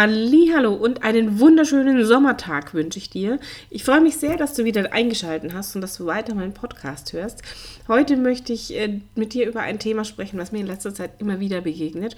Hallo 0.00 0.74
und 0.74 1.02
einen 1.02 1.40
wunderschönen 1.40 2.04
Sommertag 2.04 2.72
wünsche 2.72 3.00
ich 3.00 3.10
dir. 3.10 3.40
Ich 3.68 3.82
freue 3.82 4.00
mich 4.00 4.16
sehr, 4.16 4.36
dass 4.36 4.54
du 4.54 4.62
wieder 4.62 4.92
eingeschaltet 4.92 5.52
hast 5.54 5.74
und 5.74 5.80
dass 5.80 5.96
du 5.96 6.06
weiter 6.06 6.36
meinen 6.36 6.54
Podcast 6.54 7.12
hörst. 7.12 7.42
Heute 7.88 8.16
möchte 8.16 8.52
ich 8.52 8.76
äh, 8.76 9.00
mit 9.16 9.34
dir 9.34 9.48
über 9.48 9.62
ein 9.62 9.80
Thema 9.80 10.04
sprechen, 10.04 10.38
was 10.38 10.52
mir 10.52 10.60
in 10.60 10.68
letzter 10.68 10.94
Zeit 10.94 11.10
immer 11.18 11.40
wieder 11.40 11.62
begegnet. 11.62 12.14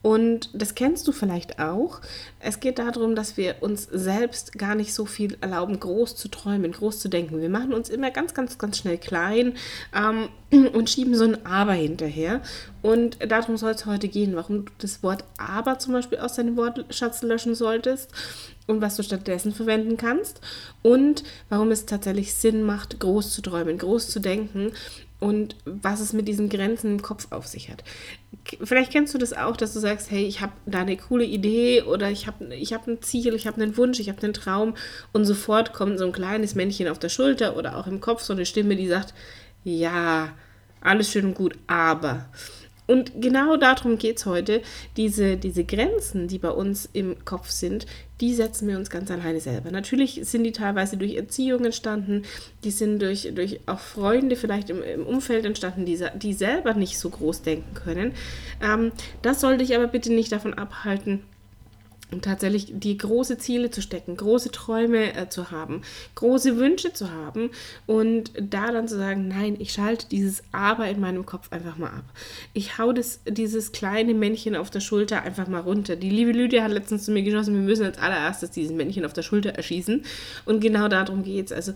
Und 0.00 0.50
das 0.52 0.76
kennst 0.76 1.08
du 1.08 1.12
vielleicht 1.12 1.58
auch. 1.58 2.02
Es 2.38 2.60
geht 2.60 2.78
darum, 2.78 3.16
dass 3.16 3.36
wir 3.36 3.56
uns 3.62 3.88
selbst 3.90 4.56
gar 4.56 4.74
nicht 4.76 4.94
so 4.94 5.06
viel 5.06 5.36
erlauben, 5.40 5.80
groß 5.80 6.14
zu 6.14 6.28
träumen, 6.28 6.70
groß 6.70 7.00
zu 7.00 7.08
denken. 7.08 7.40
Wir 7.40 7.48
machen 7.48 7.72
uns 7.72 7.88
immer 7.88 8.10
ganz, 8.10 8.34
ganz, 8.34 8.58
ganz 8.58 8.78
schnell 8.78 8.98
klein 8.98 9.54
ähm, 9.92 10.28
und 10.72 10.90
schieben 10.90 11.16
so 11.16 11.24
ein 11.24 11.46
Aber 11.46 11.72
hinterher. 11.72 12.42
Und 12.82 13.18
darum 13.26 13.56
soll 13.56 13.72
es 13.72 13.86
heute 13.86 14.08
gehen, 14.08 14.36
warum 14.36 14.66
du 14.66 14.72
das 14.78 15.02
Wort 15.02 15.24
Aber 15.38 15.78
zum 15.78 15.94
Beispiel 15.94 16.18
aus 16.18 16.34
deinem 16.34 16.58
Wortschatz 16.58 17.22
löschen 17.24 17.54
solltest 17.54 18.10
und 18.66 18.80
was 18.80 18.96
du 18.96 19.02
stattdessen 19.02 19.52
verwenden 19.52 19.96
kannst 19.96 20.40
und 20.82 21.24
warum 21.48 21.70
es 21.70 21.86
tatsächlich 21.86 22.34
Sinn 22.34 22.62
macht, 22.62 23.00
groß 23.00 23.32
zu 23.32 23.42
träumen, 23.42 23.78
groß 23.78 24.08
zu 24.08 24.20
denken 24.20 24.72
und 25.20 25.56
was 25.64 26.00
es 26.00 26.12
mit 26.12 26.28
diesen 26.28 26.48
Grenzen 26.48 26.92
im 26.92 27.02
Kopf 27.02 27.28
auf 27.30 27.46
sich 27.46 27.70
hat. 27.70 27.82
Vielleicht 28.62 28.92
kennst 28.92 29.14
du 29.14 29.18
das 29.18 29.32
auch, 29.32 29.56
dass 29.56 29.72
du 29.72 29.80
sagst, 29.80 30.10
hey, 30.10 30.26
ich 30.26 30.40
habe 30.42 30.52
da 30.66 30.80
eine 30.80 30.96
coole 30.96 31.24
Idee 31.24 31.82
oder 31.82 32.10
ich 32.10 32.26
habe 32.26 32.54
ich 32.54 32.74
hab 32.74 32.86
ein 32.86 33.00
Ziel, 33.00 33.34
ich 33.34 33.46
habe 33.46 33.62
einen 33.62 33.76
Wunsch, 33.76 34.00
ich 34.00 34.08
habe 34.08 34.22
einen 34.22 34.34
Traum 34.34 34.74
und 35.12 35.24
sofort 35.24 35.72
kommt 35.72 35.98
so 35.98 36.04
ein 36.04 36.12
kleines 36.12 36.54
Männchen 36.54 36.88
auf 36.88 36.98
der 36.98 37.08
Schulter 37.08 37.56
oder 37.56 37.76
auch 37.76 37.86
im 37.86 38.00
Kopf 38.00 38.22
so 38.22 38.34
eine 38.34 38.44
Stimme, 38.44 38.76
die 38.76 38.88
sagt, 38.88 39.14
ja, 39.62 40.32
alles 40.82 41.10
schön 41.10 41.24
und 41.24 41.34
gut, 41.34 41.56
aber. 41.66 42.26
Und 42.86 43.20
genau 43.20 43.56
darum 43.56 43.98
geht 43.98 44.18
es 44.18 44.26
heute. 44.26 44.60
Diese, 44.96 45.36
diese 45.36 45.64
Grenzen, 45.64 46.28
die 46.28 46.38
bei 46.38 46.50
uns 46.50 46.88
im 46.92 47.24
Kopf 47.24 47.50
sind, 47.50 47.86
die 48.20 48.34
setzen 48.34 48.68
wir 48.68 48.76
uns 48.76 48.90
ganz 48.90 49.10
alleine 49.10 49.40
selber. 49.40 49.70
Natürlich 49.70 50.20
sind 50.22 50.44
die 50.44 50.52
teilweise 50.52 50.96
durch 50.96 51.14
Erziehung 51.14 51.64
entstanden, 51.64 52.22
die 52.62 52.70
sind 52.70 53.00
durch, 53.00 53.32
durch 53.34 53.60
auch 53.66 53.80
Freunde 53.80 54.36
vielleicht 54.36 54.70
im, 54.70 54.82
im 54.82 55.06
Umfeld 55.06 55.44
entstanden, 55.44 55.86
die, 55.86 55.98
die 56.16 56.32
selber 56.32 56.74
nicht 56.74 56.98
so 56.98 57.10
groß 57.10 57.42
denken 57.42 57.74
können. 57.74 58.12
Ähm, 58.62 58.92
das 59.22 59.40
sollte 59.40 59.64
ich 59.64 59.74
aber 59.74 59.88
bitte 59.88 60.12
nicht 60.12 60.30
davon 60.30 60.54
abhalten, 60.54 61.22
und 62.10 62.24
tatsächlich 62.24 62.66
die 62.70 62.96
große 62.96 63.38
Ziele 63.38 63.70
zu 63.70 63.82
stecken, 63.82 64.16
große 64.16 64.50
Träume 64.50 65.14
äh, 65.14 65.28
zu 65.28 65.50
haben, 65.50 65.82
große 66.14 66.58
Wünsche 66.58 66.92
zu 66.92 67.10
haben 67.10 67.50
und 67.86 68.30
da 68.38 68.70
dann 68.72 68.88
zu 68.88 68.96
sagen, 68.96 69.28
nein, 69.28 69.56
ich 69.58 69.72
schalte 69.72 70.08
dieses 70.08 70.42
Aber 70.52 70.88
in 70.88 71.00
meinem 71.00 71.26
Kopf 71.26 71.50
einfach 71.50 71.76
mal 71.76 71.88
ab. 71.88 72.04
Ich 72.52 72.78
hau 72.78 72.92
das, 72.92 73.20
dieses 73.26 73.72
kleine 73.72 74.14
Männchen 74.14 74.54
auf 74.54 74.70
der 74.70 74.80
Schulter 74.80 75.22
einfach 75.22 75.48
mal 75.48 75.60
runter. 75.60 75.96
Die 75.96 76.10
liebe 76.10 76.32
Lydia 76.32 76.62
hat 76.62 76.72
letztens 76.72 77.04
zu 77.04 77.10
mir 77.10 77.22
geschossen, 77.22 77.54
wir 77.54 77.62
müssen 77.62 77.84
als 77.84 77.98
allererstes 77.98 78.50
dieses 78.50 78.72
Männchen 78.72 79.04
auf 79.04 79.12
der 79.12 79.22
Schulter 79.22 79.50
erschießen 79.50 80.04
und 80.44 80.60
genau 80.60 80.88
darum 80.88 81.24
geht 81.24 81.46
es. 81.46 81.52
Also 81.52 81.72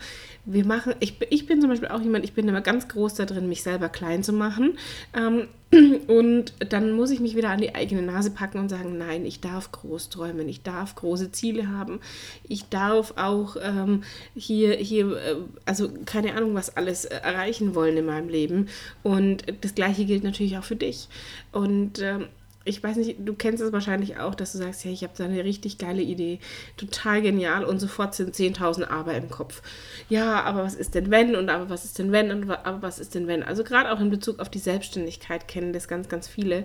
wir 0.50 0.64
machen, 0.64 0.94
ich, 1.00 1.16
ich 1.28 1.46
bin 1.46 1.60
zum 1.60 1.68
Beispiel 1.68 1.88
auch 1.88 2.00
jemand, 2.00 2.24
ich 2.24 2.32
bin 2.32 2.48
immer 2.48 2.62
ganz 2.62 2.88
groß 2.88 3.14
da 3.14 3.26
drin, 3.26 3.48
mich 3.48 3.62
selber 3.62 3.90
klein 3.90 4.22
zu 4.22 4.32
machen. 4.32 4.78
Ähm, 5.14 5.48
und 6.06 6.54
dann 6.70 6.92
muss 6.92 7.10
ich 7.10 7.20
mich 7.20 7.36
wieder 7.36 7.50
an 7.50 7.60
die 7.60 7.74
eigene 7.74 8.00
Nase 8.00 8.30
packen 8.30 8.58
und 8.58 8.70
sagen, 8.70 8.96
nein, 8.96 9.26
ich 9.26 9.42
darf 9.42 9.70
groß 9.72 10.08
träumen, 10.08 10.48
ich 10.48 10.62
darf 10.62 10.94
große 10.94 11.32
Ziele 11.32 11.68
haben, 11.68 12.00
ich 12.48 12.70
darf 12.70 13.12
auch 13.16 13.56
ähm, 13.62 14.02
hier, 14.34 14.74
hier, 14.76 15.16
äh, 15.18 15.36
also 15.66 15.90
keine 16.06 16.34
Ahnung, 16.34 16.54
was 16.54 16.74
alles 16.74 17.04
äh, 17.04 17.16
erreichen 17.16 17.74
wollen 17.74 17.98
in 17.98 18.06
meinem 18.06 18.30
Leben. 18.30 18.68
Und 19.02 19.44
das 19.60 19.74
gleiche 19.74 20.06
gilt 20.06 20.24
natürlich 20.24 20.56
auch 20.56 20.64
für 20.64 20.76
dich. 20.76 21.08
Und 21.52 22.00
ähm, 22.00 22.28
ich 22.64 22.82
weiß 22.82 22.96
nicht, 22.96 23.16
du 23.20 23.34
kennst 23.34 23.62
es 23.62 23.72
wahrscheinlich 23.72 24.18
auch, 24.18 24.34
dass 24.34 24.52
du 24.52 24.58
sagst, 24.58 24.84
hey, 24.84 24.92
ich 24.92 25.02
habe 25.02 25.14
da 25.16 25.24
eine 25.24 25.42
richtig 25.44 25.78
geile 25.78 26.02
Idee, 26.02 26.38
total 26.76 27.22
genial 27.22 27.64
und 27.64 27.78
sofort 27.78 28.14
sind 28.14 28.34
10.000 28.34 28.88
Aber 28.88 29.14
im 29.14 29.30
Kopf. 29.30 29.62
Ja, 30.08 30.42
aber 30.42 30.64
was 30.64 30.74
ist 30.74 30.94
denn 30.94 31.10
wenn 31.10 31.34
und 31.34 31.48
aber 31.48 31.70
was 31.70 31.84
ist 31.84 31.98
denn 31.98 32.12
wenn 32.12 32.30
und 32.30 32.50
aber 32.50 32.82
was 32.82 32.98
ist 32.98 33.14
denn 33.14 33.26
wenn? 33.26 33.42
Also 33.42 33.64
gerade 33.64 33.90
auch 33.90 34.00
in 34.00 34.10
Bezug 34.10 34.38
auf 34.40 34.48
die 34.48 34.58
Selbstständigkeit 34.58 35.48
kennen 35.48 35.72
das 35.72 35.88
ganz, 35.88 36.08
ganz 36.08 36.28
viele. 36.28 36.64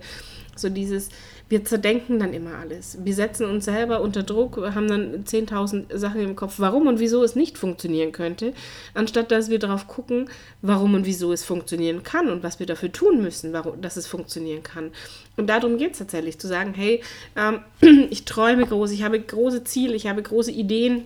So 0.55 0.69
dieses, 0.69 1.09
wir 1.49 1.65
zerdenken 1.65 2.19
dann 2.19 2.33
immer 2.33 2.57
alles. 2.57 2.97
Wir 3.03 3.13
setzen 3.13 3.47
uns 3.47 3.65
selber 3.65 4.01
unter 4.01 4.23
Druck, 4.23 4.57
haben 4.57 4.87
dann 4.87 5.23
10.000 5.23 5.97
Sachen 5.97 6.21
im 6.21 6.35
Kopf, 6.35 6.55
warum 6.57 6.87
und 6.87 6.99
wieso 6.99 7.23
es 7.23 7.35
nicht 7.35 7.57
funktionieren 7.57 8.11
könnte, 8.11 8.53
anstatt 8.93 9.31
dass 9.31 9.49
wir 9.49 9.59
darauf 9.59 9.87
gucken, 9.87 10.29
warum 10.61 10.93
und 10.93 11.05
wieso 11.05 11.33
es 11.33 11.43
funktionieren 11.43 12.03
kann 12.03 12.29
und 12.29 12.43
was 12.43 12.59
wir 12.59 12.65
dafür 12.65 12.91
tun 12.91 13.21
müssen, 13.21 13.53
warum, 13.53 13.81
dass 13.81 13.97
es 13.97 14.07
funktionieren 14.07 14.63
kann. 14.63 14.91
Und 15.37 15.47
darum 15.47 15.77
geht 15.77 15.93
es 15.93 15.99
tatsächlich, 15.99 16.39
zu 16.39 16.47
sagen, 16.47 16.73
hey, 16.75 17.01
ähm, 17.35 17.59
ich 18.09 18.25
träume 18.25 18.65
groß, 18.65 18.91
ich 18.91 19.03
habe 19.03 19.19
große 19.19 19.63
Ziele, 19.63 19.95
ich 19.95 20.07
habe 20.07 20.21
große 20.21 20.51
Ideen, 20.51 21.05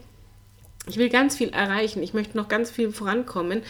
ich 0.88 0.98
will 0.98 1.10
ganz 1.10 1.36
viel 1.36 1.50
erreichen, 1.50 2.02
ich 2.02 2.14
möchte 2.14 2.38
noch 2.38 2.48
ganz 2.48 2.72
viel 2.72 2.92
vorankommen, 2.92 3.62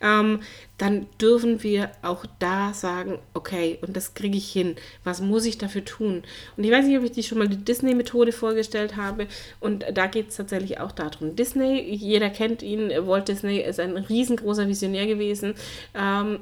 ähm, 0.00 0.40
dann 0.78 1.06
dürfen 1.20 1.62
wir 1.62 1.90
auch 2.02 2.26
da 2.38 2.74
sagen, 2.74 3.18
okay, 3.32 3.78
und 3.80 3.96
das 3.96 4.14
kriege 4.14 4.36
ich 4.36 4.50
hin. 4.50 4.76
Was 5.04 5.20
muss 5.20 5.46
ich 5.46 5.56
dafür 5.56 5.84
tun? 5.84 6.22
Und 6.56 6.64
ich 6.64 6.70
weiß 6.70 6.84
nicht, 6.84 6.98
ob 6.98 7.04
ich 7.04 7.12
dir 7.12 7.22
schon 7.22 7.38
mal 7.38 7.48
die 7.48 7.56
Disney-Methode 7.56 8.32
vorgestellt 8.32 8.96
habe. 8.96 9.26
Und 9.58 9.86
da 9.94 10.06
geht 10.06 10.28
es 10.28 10.36
tatsächlich 10.36 10.78
auch 10.78 10.92
darum. 10.92 11.34
Disney, 11.34 11.80
jeder 11.80 12.28
kennt 12.28 12.62
ihn, 12.62 12.90
Walt 13.06 13.28
Disney 13.28 13.60
ist 13.60 13.80
ein 13.80 13.96
riesengroßer 13.96 14.68
Visionär 14.68 15.06
gewesen. 15.06 15.54
Ähm, 15.94 16.40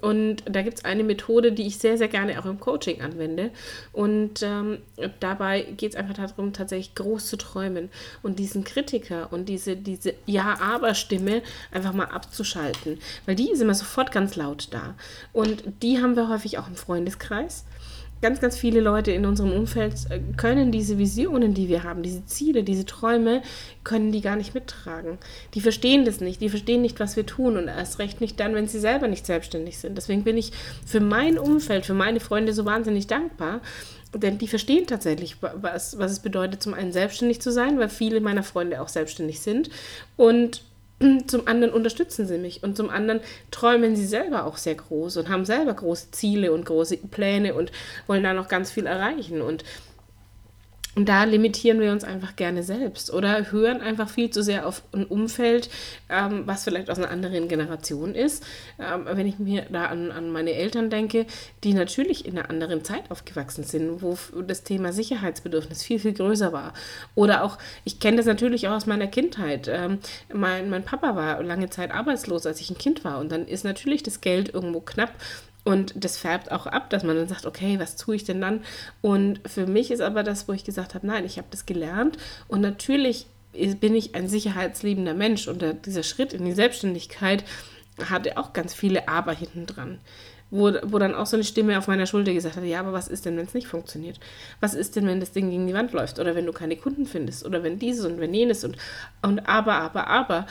und 0.00 0.42
da 0.46 0.62
gibt 0.62 0.78
es 0.78 0.84
eine 0.84 1.04
Methode, 1.04 1.52
die 1.52 1.66
ich 1.66 1.78
sehr, 1.78 1.98
sehr 1.98 2.08
gerne 2.08 2.38
auch 2.40 2.46
im 2.46 2.60
Coaching 2.60 3.00
anwende. 3.00 3.50
Und 3.92 4.42
ähm, 4.42 4.78
dabei 5.20 5.62
geht 5.62 5.92
es 5.92 5.96
einfach 5.96 6.14
darum, 6.14 6.52
tatsächlich 6.52 6.94
groß 6.94 7.26
zu 7.26 7.36
träumen 7.36 7.90
und 8.22 8.38
diesen 8.38 8.64
Kritiker 8.64 9.32
und 9.32 9.48
diese, 9.48 9.76
diese 9.76 10.14
Ja-Aber-Stimme 10.26 11.42
einfach 11.72 11.92
mal 11.92 12.06
abzuschalten. 12.06 12.98
Weil 13.26 13.34
die 13.34 13.50
ist 13.50 13.62
immer 13.62 13.74
sofort 13.74 14.12
ganz 14.12 14.36
laut 14.36 14.68
da. 14.70 14.94
Und 15.32 15.62
die 15.82 16.00
haben 16.00 16.16
wir 16.16 16.28
häufig 16.28 16.58
auch 16.58 16.68
im 16.68 16.76
Freundeskreis 16.76 17.64
ganz, 18.20 18.40
ganz 18.40 18.56
viele 18.56 18.80
Leute 18.80 19.12
in 19.12 19.26
unserem 19.26 19.52
Umfeld 19.52 19.94
äh, 20.10 20.20
können 20.36 20.72
diese 20.72 20.98
Visionen, 20.98 21.54
die 21.54 21.68
wir 21.68 21.84
haben, 21.84 22.02
diese 22.02 22.24
Ziele, 22.26 22.62
diese 22.62 22.84
Träume, 22.84 23.42
können 23.84 24.12
die 24.12 24.20
gar 24.20 24.36
nicht 24.36 24.54
mittragen. 24.54 25.18
Die 25.54 25.60
verstehen 25.60 26.04
das 26.04 26.20
nicht, 26.20 26.40
die 26.40 26.48
verstehen 26.48 26.82
nicht, 26.82 27.00
was 27.00 27.16
wir 27.16 27.26
tun 27.26 27.56
und 27.56 27.68
erst 27.68 27.98
recht 27.98 28.20
nicht 28.20 28.38
dann, 28.40 28.54
wenn 28.54 28.68
sie 28.68 28.80
selber 28.80 29.08
nicht 29.08 29.26
selbstständig 29.26 29.78
sind. 29.78 29.96
Deswegen 29.96 30.24
bin 30.24 30.36
ich 30.36 30.52
für 30.84 31.00
mein 31.00 31.38
Umfeld, 31.38 31.86
für 31.86 31.94
meine 31.94 32.20
Freunde 32.20 32.52
so 32.52 32.64
wahnsinnig 32.64 33.06
dankbar, 33.06 33.60
denn 34.14 34.38
die 34.38 34.48
verstehen 34.48 34.86
tatsächlich, 34.86 35.36
was, 35.40 35.98
was 35.98 36.12
es 36.12 36.20
bedeutet, 36.20 36.62
zum 36.62 36.72
einen 36.74 36.92
selbstständig 36.92 37.42
zu 37.42 37.52
sein, 37.52 37.78
weil 37.78 37.90
viele 37.90 38.20
meiner 38.20 38.42
Freunde 38.42 38.80
auch 38.80 38.88
selbstständig 38.88 39.40
sind 39.40 39.68
und 40.16 40.62
zum 41.26 41.46
anderen 41.46 41.72
unterstützen 41.72 42.26
sie 42.26 42.38
mich 42.38 42.62
und 42.62 42.76
zum 42.76 42.90
anderen 42.90 43.20
träumen 43.50 43.94
sie 43.94 44.06
selber 44.06 44.44
auch 44.46 44.56
sehr 44.56 44.74
groß 44.74 45.16
und 45.18 45.28
haben 45.28 45.44
selber 45.44 45.74
große 45.74 46.10
Ziele 46.10 46.52
und 46.52 46.66
große 46.66 46.96
Pläne 46.96 47.54
und 47.54 47.70
wollen 48.06 48.24
da 48.24 48.32
noch 48.32 48.48
ganz 48.48 48.72
viel 48.72 48.86
erreichen. 48.86 49.40
Und 49.40 49.64
und 50.98 51.08
da 51.08 51.22
limitieren 51.22 51.78
wir 51.78 51.92
uns 51.92 52.02
einfach 52.02 52.34
gerne 52.34 52.64
selbst 52.64 53.12
oder 53.12 53.52
hören 53.52 53.80
einfach 53.80 54.08
viel 54.08 54.30
zu 54.30 54.42
sehr 54.42 54.66
auf 54.66 54.82
ein 54.90 55.04
Umfeld, 55.04 55.70
ähm, 56.08 56.42
was 56.44 56.64
vielleicht 56.64 56.90
aus 56.90 56.98
einer 56.98 57.08
anderen 57.08 57.46
Generation 57.46 58.16
ist. 58.16 58.44
Ähm, 58.80 59.06
wenn 59.08 59.28
ich 59.28 59.38
mir 59.38 59.66
da 59.70 59.84
an, 59.84 60.10
an 60.10 60.32
meine 60.32 60.54
Eltern 60.54 60.90
denke, 60.90 61.26
die 61.62 61.72
natürlich 61.72 62.26
in 62.26 62.36
einer 62.36 62.50
anderen 62.50 62.82
Zeit 62.82 63.12
aufgewachsen 63.12 63.62
sind, 63.62 64.02
wo 64.02 64.18
das 64.42 64.64
Thema 64.64 64.92
Sicherheitsbedürfnis 64.92 65.84
viel, 65.84 66.00
viel 66.00 66.14
größer 66.14 66.52
war. 66.52 66.74
Oder 67.14 67.44
auch, 67.44 67.58
ich 67.84 68.00
kenne 68.00 68.16
das 68.16 68.26
natürlich 68.26 68.66
auch 68.66 68.74
aus 68.74 68.86
meiner 68.86 69.06
Kindheit. 69.06 69.68
Ähm, 69.68 70.00
mein, 70.34 70.68
mein 70.68 70.82
Papa 70.82 71.14
war 71.14 71.40
lange 71.44 71.70
Zeit 71.70 71.92
arbeitslos, 71.92 72.44
als 72.44 72.60
ich 72.60 72.70
ein 72.70 72.78
Kind 72.78 73.04
war. 73.04 73.20
Und 73.20 73.30
dann 73.30 73.46
ist 73.46 73.62
natürlich 73.62 74.02
das 74.02 74.20
Geld 74.20 74.52
irgendwo 74.52 74.80
knapp. 74.80 75.12
Und 75.68 75.92
das 76.02 76.16
färbt 76.16 76.50
auch 76.50 76.66
ab, 76.66 76.88
dass 76.88 77.04
man 77.04 77.14
dann 77.14 77.28
sagt, 77.28 77.44
okay, 77.44 77.78
was 77.78 77.96
tue 77.96 78.16
ich 78.16 78.24
denn 78.24 78.40
dann? 78.40 78.62
Und 79.02 79.40
für 79.46 79.66
mich 79.66 79.90
ist 79.90 80.00
aber 80.00 80.22
das, 80.22 80.48
wo 80.48 80.54
ich 80.54 80.64
gesagt 80.64 80.94
habe, 80.94 81.06
nein, 81.06 81.26
ich 81.26 81.36
habe 81.36 81.48
das 81.50 81.66
gelernt. 81.66 82.16
Und 82.48 82.62
natürlich 82.62 83.26
bin 83.52 83.94
ich 83.94 84.14
ein 84.14 84.30
sicherheitsliebender 84.30 85.12
Mensch. 85.12 85.46
Und 85.46 85.62
dieser 85.84 86.02
Schritt 86.04 86.32
in 86.32 86.46
die 86.46 86.52
Selbstständigkeit 86.52 87.44
hatte 88.02 88.38
auch 88.38 88.54
ganz 88.54 88.72
viele 88.72 89.08
Aber 89.08 89.34
hinten 89.34 89.66
dran. 89.66 89.98
Wo, 90.50 90.72
wo 90.84 90.98
dann 90.98 91.14
auch 91.14 91.26
so 91.26 91.36
eine 91.36 91.44
Stimme 91.44 91.76
auf 91.76 91.86
meiner 91.86 92.06
Schulter 92.06 92.32
gesagt 92.32 92.56
hat, 92.56 92.64
ja, 92.64 92.80
aber 92.80 92.94
was 92.94 93.08
ist 93.08 93.26
denn, 93.26 93.36
wenn 93.36 93.44
es 93.44 93.52
nicht 93.52 93.66
funktioniert? 93.66 94.18
Was 94.60 94.72
ist 94.72 94.96
denn, 94.96 95.06
wenn 95.06 95.20
das 95.20 95.32
Ding 95.32 95.50
gegen 95.50 95.66
die 95.66 95.74
Wand 95.74 95.92
läuft? 95.92 96.18
Oder 96.18 96.34
wenn 96.34 96.46
du 96.46 96.52
keine 96.54 96.76
Kunden 96.76 97.04
findest? 97.04 97.44
Oder 97.44 97.62
wenn 97.62 97.78
dieses 97.78 98.06
und 98.06 98.20
wenn 98.20 98.32
jenes 98.32 98.64
und, 98.64 98.78
und 99.20 99.46
aber, 99.46 99.74
aber, 99.74 100.06
aber. 100.06 100.46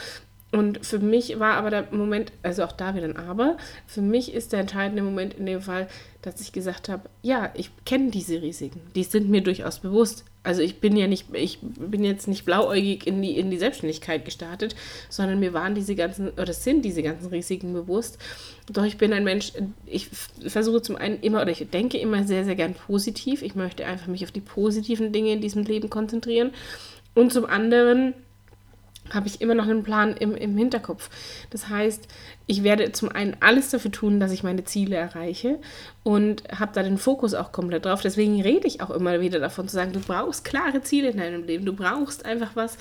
Und 0.52 0.86
für 0.86 1.00
mich 1.00 1.40
war 1.40 1.56
aber 1.56 1.70
der 1.70 1.88
Moment, 1.92 2.32
also 2.42 2.64
auch 2.64 2.72
da 2.72 2.96
wieder 2.96 3.06
ein 3.06 3.18
Aber, 3.18 3.58
für 3.86 4.02
mich 4.02 4.34
ist 4.34 4.54
der 4.54 4.62
entscheidende 4.62 5.04
Moment 5.04 5.34
in 5.34 5.46
dem 5.46 5.62
Fall, 5.62 5.90
dass 6.22 6.40
ich 6.40 6.54
gesagt 6.54 6.88
habe, 6.88 7.10
ja, 7.22 7.52
ich 7.54 7.70
kenne 7.86 8.12
diese 8.12 8.42
Risiken, 8.42 8.80
die 8.96 9.04
sind 9.04 9.30
mir 9.30 9.42
durchaus 9.42 9.80
bewusst. 9.80 10.24
Also 10.44 10.62
ich 10.62 10.80
bin 10.80 10.96
ja 10.96 11.08
nicht, 11.08 11.28
ich 11.34 11.60
bin 11.62 12.06
jetzt 12.06 12.30
nicht 12.30 12.46
blauäugig 12.46 13.06
in 13.06 13.22
die, 13.22 13.38
in 13.38 13.52
die 13.52 13.58
Selbstständigkeit 13.58 14.24
gestartet, 14.24 14.74
sondern 15.10 15.42
mir 15.42 15.52
waren 15.52 15.76
diese 15.76 15.96
ganzen, 15.96 16.30
oder 16.30 16.54
sind 16.54 16.86
diese 16.86 17.04
ganzen 17.04 17.28
Risiken 17.28 17.74
bewusst. 17.74 18.18
Doch 18.72 18.86
ich 18.86 18.98
bin 18.98 19.12
ein 19.12 19.26
Mensch, 19.26 19.52
ich 19.86 20.08
versuche 20.46 20.82
zum 20.82 20.96
einen 20.96 21.20
immer, 21.20 21.42
oder 21.42 21.52
ich 21.52 21.70
denke 21.70 21.98
immer 21.98 22.24
sehr, 22.24 22.46
sehr 22.46 22.56
gern 22.56 22.74
positiv. 22.74 23.42
Ich 23.42 23.56
möchte 23.56 23.86
einfach 23.86 24.08
mich 24.08 24.24
auf 24.24 24.32
die 24.32 24.40
positiven 24.40 25.12
Dinge 25.12 25.34
in 25.34 25.42
diesem 25.42 25.64
Leben 25.64 25.90
konzentrieren. 25.90 26.52
Und 27.14 27.34
zum 27.34 27.46
anderen 27.46 28.14
habe 29.14 29.28
ich 29.28 29.42
immer 29.42 29.56
noch 29.56 29.66
einen 29.66 29.84
Plan 29.84 30.16
im, 30.16 30.36
im 30.36 30.58
Hinterkopf. 30.58 31.10
Das 31.50 31.70
heißt, 31.70 32.08
ich 32.50 32.64
werde 32.64 32.94
zum 32.94 33.10
einen 33.10 33.36
alles 33.42 33.72
dafür 33.72 33.92
tun, 33.92 34.22
dass 34.22 34.32
ich 34.32 34.42
meine 34.42 34.64
Ziele 34.64 34.96
erreiche 34.96 35.60
und 36.04 36.44
habe 36.58 36.72
da 36.74 36.82
den 36.82 36.98
Fokus 36.98 37.34
auch 37.34 37.52
komplett 37.52 37.84
drauf. 37.84 38.02
Deswegen 38.02 38.42
rede 38.42 38.66
ich 38.66 38.80
auch 38.80 38.90
immer 38.90 39.20
wieder 39.20 39.40
davon 39.40 39.68
zu 39.68 39.76
sagen, 39.76 39.92
du 39.92 40.00
brauchst 40.00 40.46
klare 40.46 40.82
Ziele 40.82 41.10
in 41.10 41.18
deinem 41.18 41.44
Leben. 41.44 41.66
Du 41.66 41.74
brauchst 41.74 42.26
einfach 42.26 42.56
was, 42.56 42.78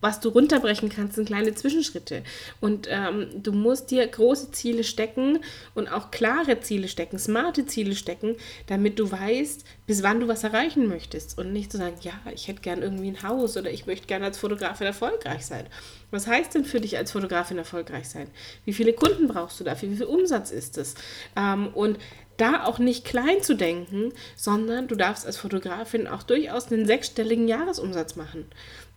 was 0.00 0.20
du 0.20 0.30
runterbrechen 0.30 0.88
kannst 0.88 1.18
in 1.18 1.26
kleine 1.26 1.54
Zwischenschritte. 1.54 2.22
Und 2.62 2.88
ähm, 2.90 3.26
du 3.42 3.52
musst 3.52 3.90
dir 3.90 4.06
große 4.06 4.52
Ziele 4.52 4.82
stecken 4.82 5.40
und 5.74 5.88
auch 5.88 6.10
klare 6.10 6.60
Ziele 6.60 6.88
stecken, 6.88 7.18
smarte 7.18 7.66
Ziele 7.66 7.94
stecken, 7.94 8.36
damit 8.66 8.98
du 8.98 9.12
weißt, 9.12 9.66
bis 9.86 10.02
wann 10.02 10.20
du 10.20 10.28
was 10.28 10.42
erreichen 10.42 10.88
möchtest. 10.88 11.38
Und 11.38 11.52
nicht 11.52 11.70
zu 11.70 11.76
sagen, 11.76 11.96
ja, 12.00 12.14
ich 12.34 12.48
hätte 12.48 12.62
gern 12.62 12.80
irgendwie 12.80 13.08
ein 13.08 13.22
Haus 13.22 13.58
oder 13.58 13.70
ich 13.70 13.84
möchte 13.84 14.06
gerne 14.06 14.24
als 14.24 14.38
Fotografin 14.38 14.86
erfolgreich 14.86 15.44
sein. 15.44 15.66
Was 16.10 16.26
heißt 16.26 16.54
denn 16.54 16.64
für 16.64 16.80
dich 16.80 16.96
als 16.96 17.12
Fotografin 17.12 17.58
erfolgreich 17.58 18.08
sein? 18.08 18.28
Wie 18.64 18.72
viele 18.72 18.92
Kunden 18.92 19.28
brauchst 19.28 19.58
du 19.58 19.64
dafür? 19.64 19.90
Wie 19.90 19.96
viel 19.96 20.06
Umsatz 20.06 20.50
ist 20.50 20.78
es? 20.78 20.94
Ähm, 21.36 21.68
und 21.74 21.98
da 22.36 22.64
auch 22.64 22.78
nicht 22.78 23.04
klein 23.04 23.42
zu 23.42 23.54
denken, 23.54 24.12
sondern 24.36 24.88
du 24.88 24.94
darfst 24.94 25.26
als 25.26 25.36
Fotografin 25.36 26.06
auch 26.06 26.22
durchaus 26.22 26.70
einen 26.70 26.86
sechsstelligen 26.86 27.48
Jahresumsatz 27.48 28.16
machen. 28.16 28.46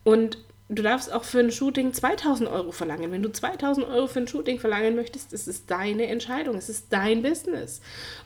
Und 0.04 0.38
du 0.68 0.82
darfst 0.82 1.12
auch 1.12 1.24
für 1.24 1.40
ein 1.40 1.50
Shooting 1.50 1.92
2000 1.92 2.48
Euro 2.48 2.70
verlangen. 2.72 3.12
Wenn 3.12 3.22
du 3.22 3.32
2000 3.32 3.86
Euro 3.86 4.06
für 4.06 4.20
ein 4.20 4.28
Shooting 4.28 4.58
verlangen 4.58 4.94
möchtest, 4.94 5.32
ist 5.32 5.48
es 5.48 5.66
deine 5.66 6.06
Entscheidung, 6.06 6.56
es 6.56 6.68
ist 6.68 6.86
dein 6.90 7.22
Business. 7.22 7.80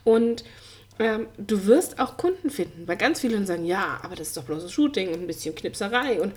Und 0.04 0.44
ähm, 0.98 1.26
du 1.36 1.66
wirst 1.66 1.98
auch 1.98 2.16
Kunden 2.16 2.50
finden, 2.50 2.86
weil 2.86 2.96
ganz 2.96 3.20
viele 3.20 3.44
sagen, 3.46 3.64
ja, 3.64 3.98
aber 4.02 4.14
das 4.14 4.28
ist 4.28 4.36
doch 4.36 4.44
bloß 4.44 4.64
ein 4.64 4.70
Shooting 4.70 5.08
und 5.08 5.22
ein 5.22 5.26
bisschen 5.26 5.54
Knipserei. 5.54 6.20
Und 6.20 6.34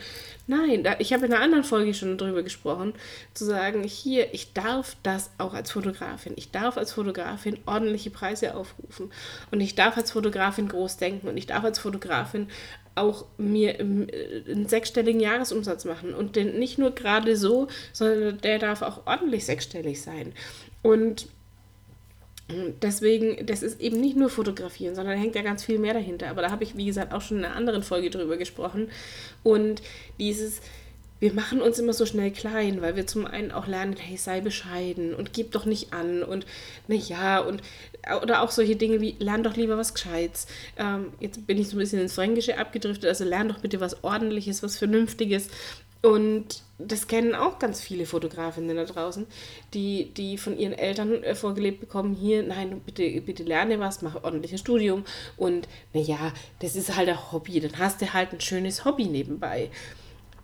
nein, 0.48 0.84
da, 0.84 0.96
ich 0.98 1.14
habe 1.14 1.28
in 1.28 1.34
einer 1.34 1.44
anderen 1.44 1.64
Folge 1.64 1.94
schon 1.94 2.18
darüber 2.18 2.42
gesprochen, 2.42 2.94
zu 3.36 3.46
sagen, 3.46 3.84
hier, 3.84 4.34
ich 4.34 4.54
darf 4.54 4.98
das 5.04 5.30
auch 5.38 5.54
als 5.54 5.72
Fotografin. 5.72 6.34
Ich 6.38 6.50
darf 6.50 6.78
als 6.78 6.94
Fotografin 6.94 7.60
ordentliche 7.68 8.10
Preise 8.10 8.56
aufrufen. 8.56 9.12
Und 9.52 9.62
ich 9.62 9.76
darf 9.76 9.96
als 9.96 10.12
Fotografin 10.12 10.68
groß 10.68 10.98
denken. 10.98 11.28
Und 11.28 11.38
ich 11.38 11.46
darf 11.46 11.64
als 11.64 11.78
Fotografin 11.78 12.48
auch 12.96 13.26
mir 13.38 13.80
einen 13.80 14.68
sechsstelligen 14.68 15.22
Jahresumsatz 15.22 15.86
machen. 15.86 16.16
Und 16.16 16.36
den 16.36 16.58
nicht 16.58 16.80
nur 16.80 16.96
gerade 16.96 17.38
so, 17.38 17.68
sondern 17.94 18.42
der 18.42 18.58
darf 18.58 18.82
auch 18.82 19.06
ordentlich 19.06 19.46
sechsstellig 19.46 20.02
sein. 20.02 20.34
Und 20.82 21.28
Deswegen, 22.82 23.46
das 23.46 23.62
ist 23.62 23.82
eben 23.82 24.00
nicht 24.00 24.16
nur 24.16 24.30
Fotografieren, 24.30 24.96
sondern 24.96 25.16
da 25.16 25.22
hängt 25.22 25.36
ja 25.36 25.42
ganz 25.42 25.66
viel 25.66 25.80
mehr 25.80 25.94
dahinter. 25.94 26.30
Aber 26.30 26.42
da 26.42 26.50
habe 26.50 26.64
ich, 26.64 26.78
wie 26.78 26.86
gesagt, 26.86 27.14
auch 27.14 27.22
schon 27.22 27.40
in 27.40 27.46
einer 27.46 27.56
anderen 27.56 27.84
Folge 27.84 28.10
drüber 28.10 28.38
gesprochen. 28.38 28.90
Und 29.44 29.82
dieses, 30.18 30.62
wir 31.20 31.34
machen 31.34 31.62
uns 31.62 31.80
immer 31.80 31.94
so 31.94 32.06
schnell 32.06 32.32
klein, 32.32 32.82
weil 32.82 32.96
wir 32.96 33.06
zum 33.06 33.26
einen 33.26 33.52
auch 33.52 33.68
lernen, 33.68 33.96
hey, 33.98 34.16
sei 34.16 34.40
bescheiden 34.40 35.14
und 35.14 35.34
gib 35.34 35.52
doch 35.52 35.66
nicht 35.66 35.92
an 35.92 36.24
und 36.24 36.46
na 36.88 36.96
ja 36.96 37.40
und 37.40 37.62
oder 38.22 38.42
auch 38.42 38.52
solche 38.52 38.78
Dinge 38.78 39.02
wie 39.02 39.16
lern 39.20 39.44
doch 39.44 39.58
lieber 39.58 39.78
was 39.78 39.94
Gescheites. 39.94 40.48
Ähm, 40.78 41.08
jetzt 41.20 41.46
bin 41.48 41.58
ich 41.58 41.68
so 41.68 41.76
ein 41.76 41.80
bisschen 41.80 42.00
ins 42.00 42.14
Fränkische 42.14 42.58
abgedriftet, 42.58 43.10
also 43.10 43.26
lern 43.26 43.50
doch 43.50 43.60
bitte 43.60 43.82
was 43.82 44.04
Ordentliches, 44.04 44.64
was 44.64 44.78
Vernünftiges. 44.78 45.50
Und 46.02 46.64
das 46.78 47.08
kennen 47.08 47.34
auch 47.34 47.58
ganz 47.58 47.82
viele 47.82 48.06
Fotografinnen 48.06 48.78
da 48.78 48.86
draußen, 48.86 49.26
die, 49.74 50.14
die 50.14 50.38
von 50.38 50.58
ihren 50.58 50.74
Eltern 50.74 51.24
äh, 51.24 51.34
vorgelebt 51.34 51.80
bekommen, 51.80 52.14
hier, 52.14 52.44
nein, 52.44 52.82
bitte, 52.86 53.22
bitte 53.22 53.44
lerne 53.44 53.80
was, 53.80 54.02
mach 54.02 54.24
ordentliches 54.24 54.60
Studium. 54.60 55.04
Und 55.38 55.68
naja, 55.94 56.34
das 56.60 56.76
ist 56.76 56.96
halt 56.96 57.10
ein 57.10 57.32
Hobby, 57.32 57.60
dann 57.60 57.80
hast 57.80 58.02
du 58.02 58.14
halt 58.14 58.32
ein 58.32 58.42
schönes 58.42 58.86
Hobby 58.86 59.06
nebenbei. 59.06 59.72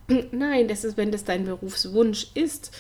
Nein, 0.31 0.67
das 0.67 0.83
ist, 0.83 0.97
wenn 0.97 1.11
das 1.11 1.23
dein 1.23 1.45
Berufswunsch 1.45 2.27
ist. 2.33 2.71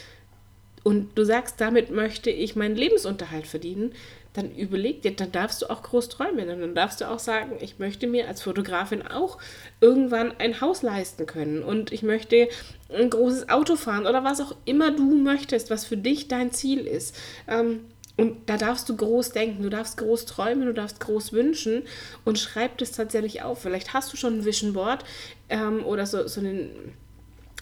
Und 0.83 1.17
du 1.17 1.23
sagst, 1.23 1.61
damit 1.61 1.91
möchte 1.91 2.29
ich 2.29 2.57
meinen 2.57 2.75
Lebensunterhalt 2.75 3.47
verdienen, 3.47 3.93
dann 4.33 4.51
überleg 4.51 5.03
dir, 5.03 5.15
dann 5.15 5.31
darfst 5.31 5.61
du 5.61 5.69
auch 5.69 5.83
groß 5.83 6.09
träumen. 6.09 6.49
Und 6.49 6.59
dann 6.59 6.75
darfst 6.75 7.01
du 7.01 7.09
auch 7.09 7.19
sagen, 7.19 7.57
ich 7.61 7.79
möchte 7.79 8.07
mir 8.07 8.27
als 8.27 8.41
Fotografin 8.41 9.05
auch 9.05 9.37
irgendwann 9.79 10.33
ein 10.39 10.59
Haus 10.59 10.81
leisten 10.81 11.25
können 11.25 11.63
und 11.63 11.91
ich 11.91 12.03
möchte 12.03 12.49
ein 12.89 13.09
großes 13.09 13.49
Auto 13.49 13.75
fahren 13.75 14.07
oder 14.07 14.23
was 14.23 14.41
auch 14.41 14.55
immer 14.65 14.91
du 14.91 15.15
möchtest, 15.15 15.69
was 15.69 15.85
für 15.85 15.97
dich 15.97 16.27
dein 16.27 16.51
Ziel 16.51 16.79
ist. 16.87 17.15
Ähm, 17.47 17.81
und 18.15 18.47
da 18.47 18.57
darfst 18.57 18.87
du 18.89 18.95
groß 18.95 19.31
denken, 19.31 19.63
du 19.63 19.69
darfst 19.69 19.97
groß 19.97 20.25
träumen, 20.25 20.67
du 20.67 20.73
darfst 20.73 20.99
groß 20.99 21.33
wünschen 21.33 21.83
und 22.25 22.37
schreib 22.37 22.77
das 22.77 22.91
tatsächlich 22.91 23.41
auf. 23.41 23.61
Vielleicht 23.61 23.93
hast 23.93 24.13
du 24.13 24.17
schon 24.17 24.39
ein 24.39 24.45
Vision 24.45 24.73
Board 24.73 25.03
ähm, 25.49 25.83
oder 25.83 26.05
so, 26.05 26.27
so 26.27 26.39
einen 26.39 26.93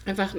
einfach 0.06 0.36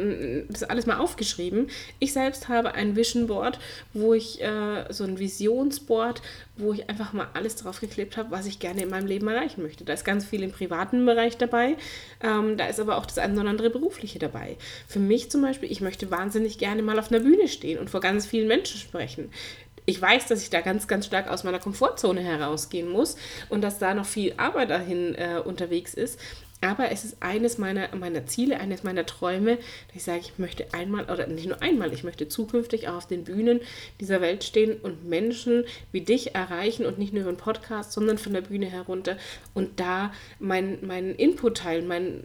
das 0.48 0.64
alles 0.64 0.86
mal 0.86 0.98
aufgeschrieben. 0.98 1.68
Ich 1.98 2.12
selbst 2.12 2.48
habe 2.48 2.74
ein 2.74 2.96
Vision 2.96 3.26
Board, 3.26 3.58
wo 3.92 4.14
ich 4.14 4.42
äh, 4.42 4.84
so 4.90 5.04
ein 5.04 5.18
Visionsboard, 5.18 6.22
wo 6.56 6.72
ich 6.72 6.88
einfach 6.88 7.12
mal 7.12 7.28
alles 7.34 7.56
drauf 7.56 7.80
geklebt 7.80 8.16
habe, 8.16 8.30
was 8.30 8.46
ich 8.46 8.58
gerne 8.58 8.82
in 8.82 8.90
meinem 8.90 9.06
Leben 9.06 9.28
erreichen 9.28 9.62
möchte. 9.62 9.84
Da 9.84 9.92
ist 9.92 10.04
ganz 10.04 10.24
viel 10.24 10.42
im 10.42 10.52
privaten 10.52 11.04
Bereich 11.06 11.36
dabei, 11.36 11.76
ähm, 12.22 12.56
da 12.56 12.66
ist 12.66 12.80
aber 12.80 12.96
auch 12.96 13.06
das 13.06 13.18
eine 13.18 13.40
oder 13.40 13.50
andere 13.50 13.70
berufliche 13.70 14.18
dabei. 14.18 14.56
Für 14.86 14.98
mich 14.98 15.30
zum 15.30 15.42
Beispiel, 15.42 15.70
ich 15.70 15.80
möchte 15.80 16.10
wahnsinnig 16.10 16.58
gerne 16.58 16.82
mal 16.82 16.98
auf 16.98 17.10
einer 17.10 17.20
Bühne 17.20 17.48
stehen 17.48 17.78
und 17.78 17.90
vor 17.90 18.00
ganz 18.00 18.26
vielen 18.26 18.48
Menschen 18.48 18.78
sprechen 18.78 19.30
ich 19.84 20.00
weiß, 20.00 20.26
dass 20.26 20.42
ich 20.42 20.50
da 20.50 20.60
ganz, 20.60 20.86
ganz 20.86 21.06
stark 21.06 21.28
aus 21.28 21.44
meiner 21.44 21.58
Komfortzone 21.58 22.20
herausgehen 22.20 22.88
muss 22.88 23.16
und 23.48 23.62
dass 23.62 23.78
da 23.78 23.94
noch 23.94 24.06
viel 24.06 24.34
Arbeit 24.36 24.70
dahin 24.70 25.14
äh, 25.14 25.40
unterwegs 25.44 25.94
ist. 25.94 26.20
Aber 26.62 26.92
es 26.92 27.04
ist 27.04 27.16
eines 27.20 27.58
meiner, 27.58 27.94
meiner 27.96 28.24
Ziele, 28.26 28.60
eines 28.60 28.84
meiner 28.84 29.04
Träume, 29.04 29.56
dass 29.88 29.96
ich 29.96 30.02
sage, 30.04 30.20
ich 30.20 30.38
möchte 30.38 30.72
einmal, 30.72 31.10
oder 31.10 31.26
nicht 31.26 31.48
nur 31.48 31.60
einmal, 31.60 31.92
ich 31.92 32.04
möchte 32.04 32.28
zukünftig 32.28 32.88
auch 32.88 32.94
auf 32.94 33.08
den 33.08 33.24
Bühnen 33.24 33.60
dieser 34.00 34.20
Welt 34.20 34.44
stehen 34.44 34.76
und 34.80 35.04
Menschen 35.04 35.64
wie 35.90 36.02
dich 36.02 36.36
erreichen 36.36 36.86
und 36.86 36.98
nicht 36.98 37.12
nur 37.12 37.22
über 37.22 37.30
einen 37.30 37.38
Podcast, 37.38 37.92
sondern 37.92 38.16
von 38.16 38.32
der 38.32 38.42
Bühne 38.42 38.66
herunter 38.66 39.16
und 39.54 39.80
da 39.80 40.12
meinen 40.38 40.78
mein 40.86 41.16
Input 41.16 41.58
teilen, 41.58 41.88
mein, 41.88 42.22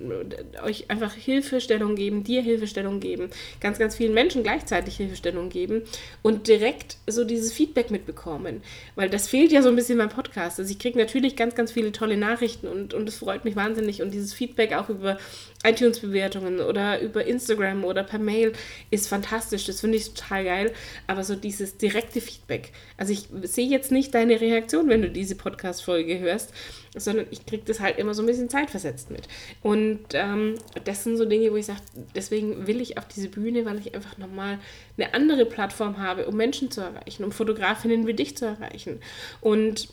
euch 0.64 0.90
einfach 0.92 1.14
Hilfestellung 1.14 1.96
geben, 1.96 2.24
dir 2.24 2.44
Hilfestellung 2.44 3.00
geben, 3.00 3.32
ganz, 3.60 3.80
ganz 3.80 3.96
vielen 3.96 4.14
Menschen 4.14 4.44
gleichzeitig 4.44 4.98
Hilfestellung 4.98 5.50
geben 5.50 5.82
und 6.22 6.48
direkt 6.48 6.98
so 7.08 7.24
dieses 7.24 7.52
Feedback 7.54 7.90
mitbekommen. 7.90 8.62
Weil 8.96 9.10
das 9.10 9.28
fehlt 9.28 9.52
ja 9.52 9.64
so 9.64 9.70
ein 9.70 9.76
bisschen 9.76 9.98
beim 9.98 10.10
Podcast. 10.10 10.60
Also 10.60 10.72
ich 10.72 10.78
kriege 10.78 11.00
natürlich 11.00 11.36
ganz, 11.36 11.56
ganz 11.56 11.72
viele 11.72 11.92
tolle 11.92 12.18
Nachrichten 12.18 12.68
und, 12.68 12.94
es 13.08 13.18
freut 13.18 13.46
mich 13.46 13.56
wahnsinnig 13.56 14.02
und 14.02 14.12
dieses 14.12 14.27
dieses 14.28 14.34
Feedback 14.34 14.74
auch 14.74 14.90
über 14.90 15.18
iTunes-Bewertungen 15.64 16.60
oder 16.60 17.02
über 17.02 17.26
Instagram 17.26 17.84
oder 17.84 18.04
per 18.04 18.20
Mail 18.20 18.54
ist 18.92 19.08
fantastisch. 19.08 19.66
Das 19.66 19.82
finde 19.82 19.98
ich 19.98 20.14
total 20.14 20.44
geil. 20.44 20.74
Aber 21.08 21.24
so 21.24 21.36
dieses 21.36 21.78
direkte 21.78 22.22
Feedback. 22.22 22.72
Also 22.98 23.14
ich 23.14 23.28
sehe 23.44 23.68
jetzt 23.68 23.92
nicht 23.92 24.14
deine 24.14 24.40
Reaktion, 24.40 24.90
wenn 24.90 25.02
du 25.02 25.10
diese 25.10 25.36
Podcast-Folge 25.36 26.20
hörst, 26.20 26.54
sondern 26.96 27.26
ich 27.32 27.46
kriege 27.46 27.64
das 27.66 27.80
halt 27.80 27.98
immer 27.98 28.14
so 28.14 28.22
ein 28.22 28.28
bisschen 28.28 28.50
zeitversetzt 28.50 29.10
mit. 29.10 29.28
Und 29.62 30.00
ähm, 30.14 30.56
das 30.84 31.04
sind 31.04 31.18
so 31.18 31.26
Dinge, 31.26 31.52
wo 31.52 31.56
ich 31.56 31.66
sage, 31.66 31.82
deswegen 32.16 32.68
will 32.68 32.82
ich 32.82 32.98
auf 32.98 33.08
diese 33.08 33.30
Bühne, 33.30 33.66
weil 33.66 33.80
ich 33.80 33.96
einfach 33.96 34.18
nochmal 34.18 34.60
eine 34.98 35.14
andere 35.14 35.46
Plattform 35.46 35.98
habe, 35.98 36.28
um 36.28 36.36
Menschen 36.36 36.72
zu 36.72 36.82
erreichen, 36.82 37.24
um 37.24 37.32
Fotografinnen 37.32 38.06
wie 38.08 38.14
dich 38.14 38.38
zu 38.38 38.46
erreichen. 38.46 39.00
Und 39.42 39.90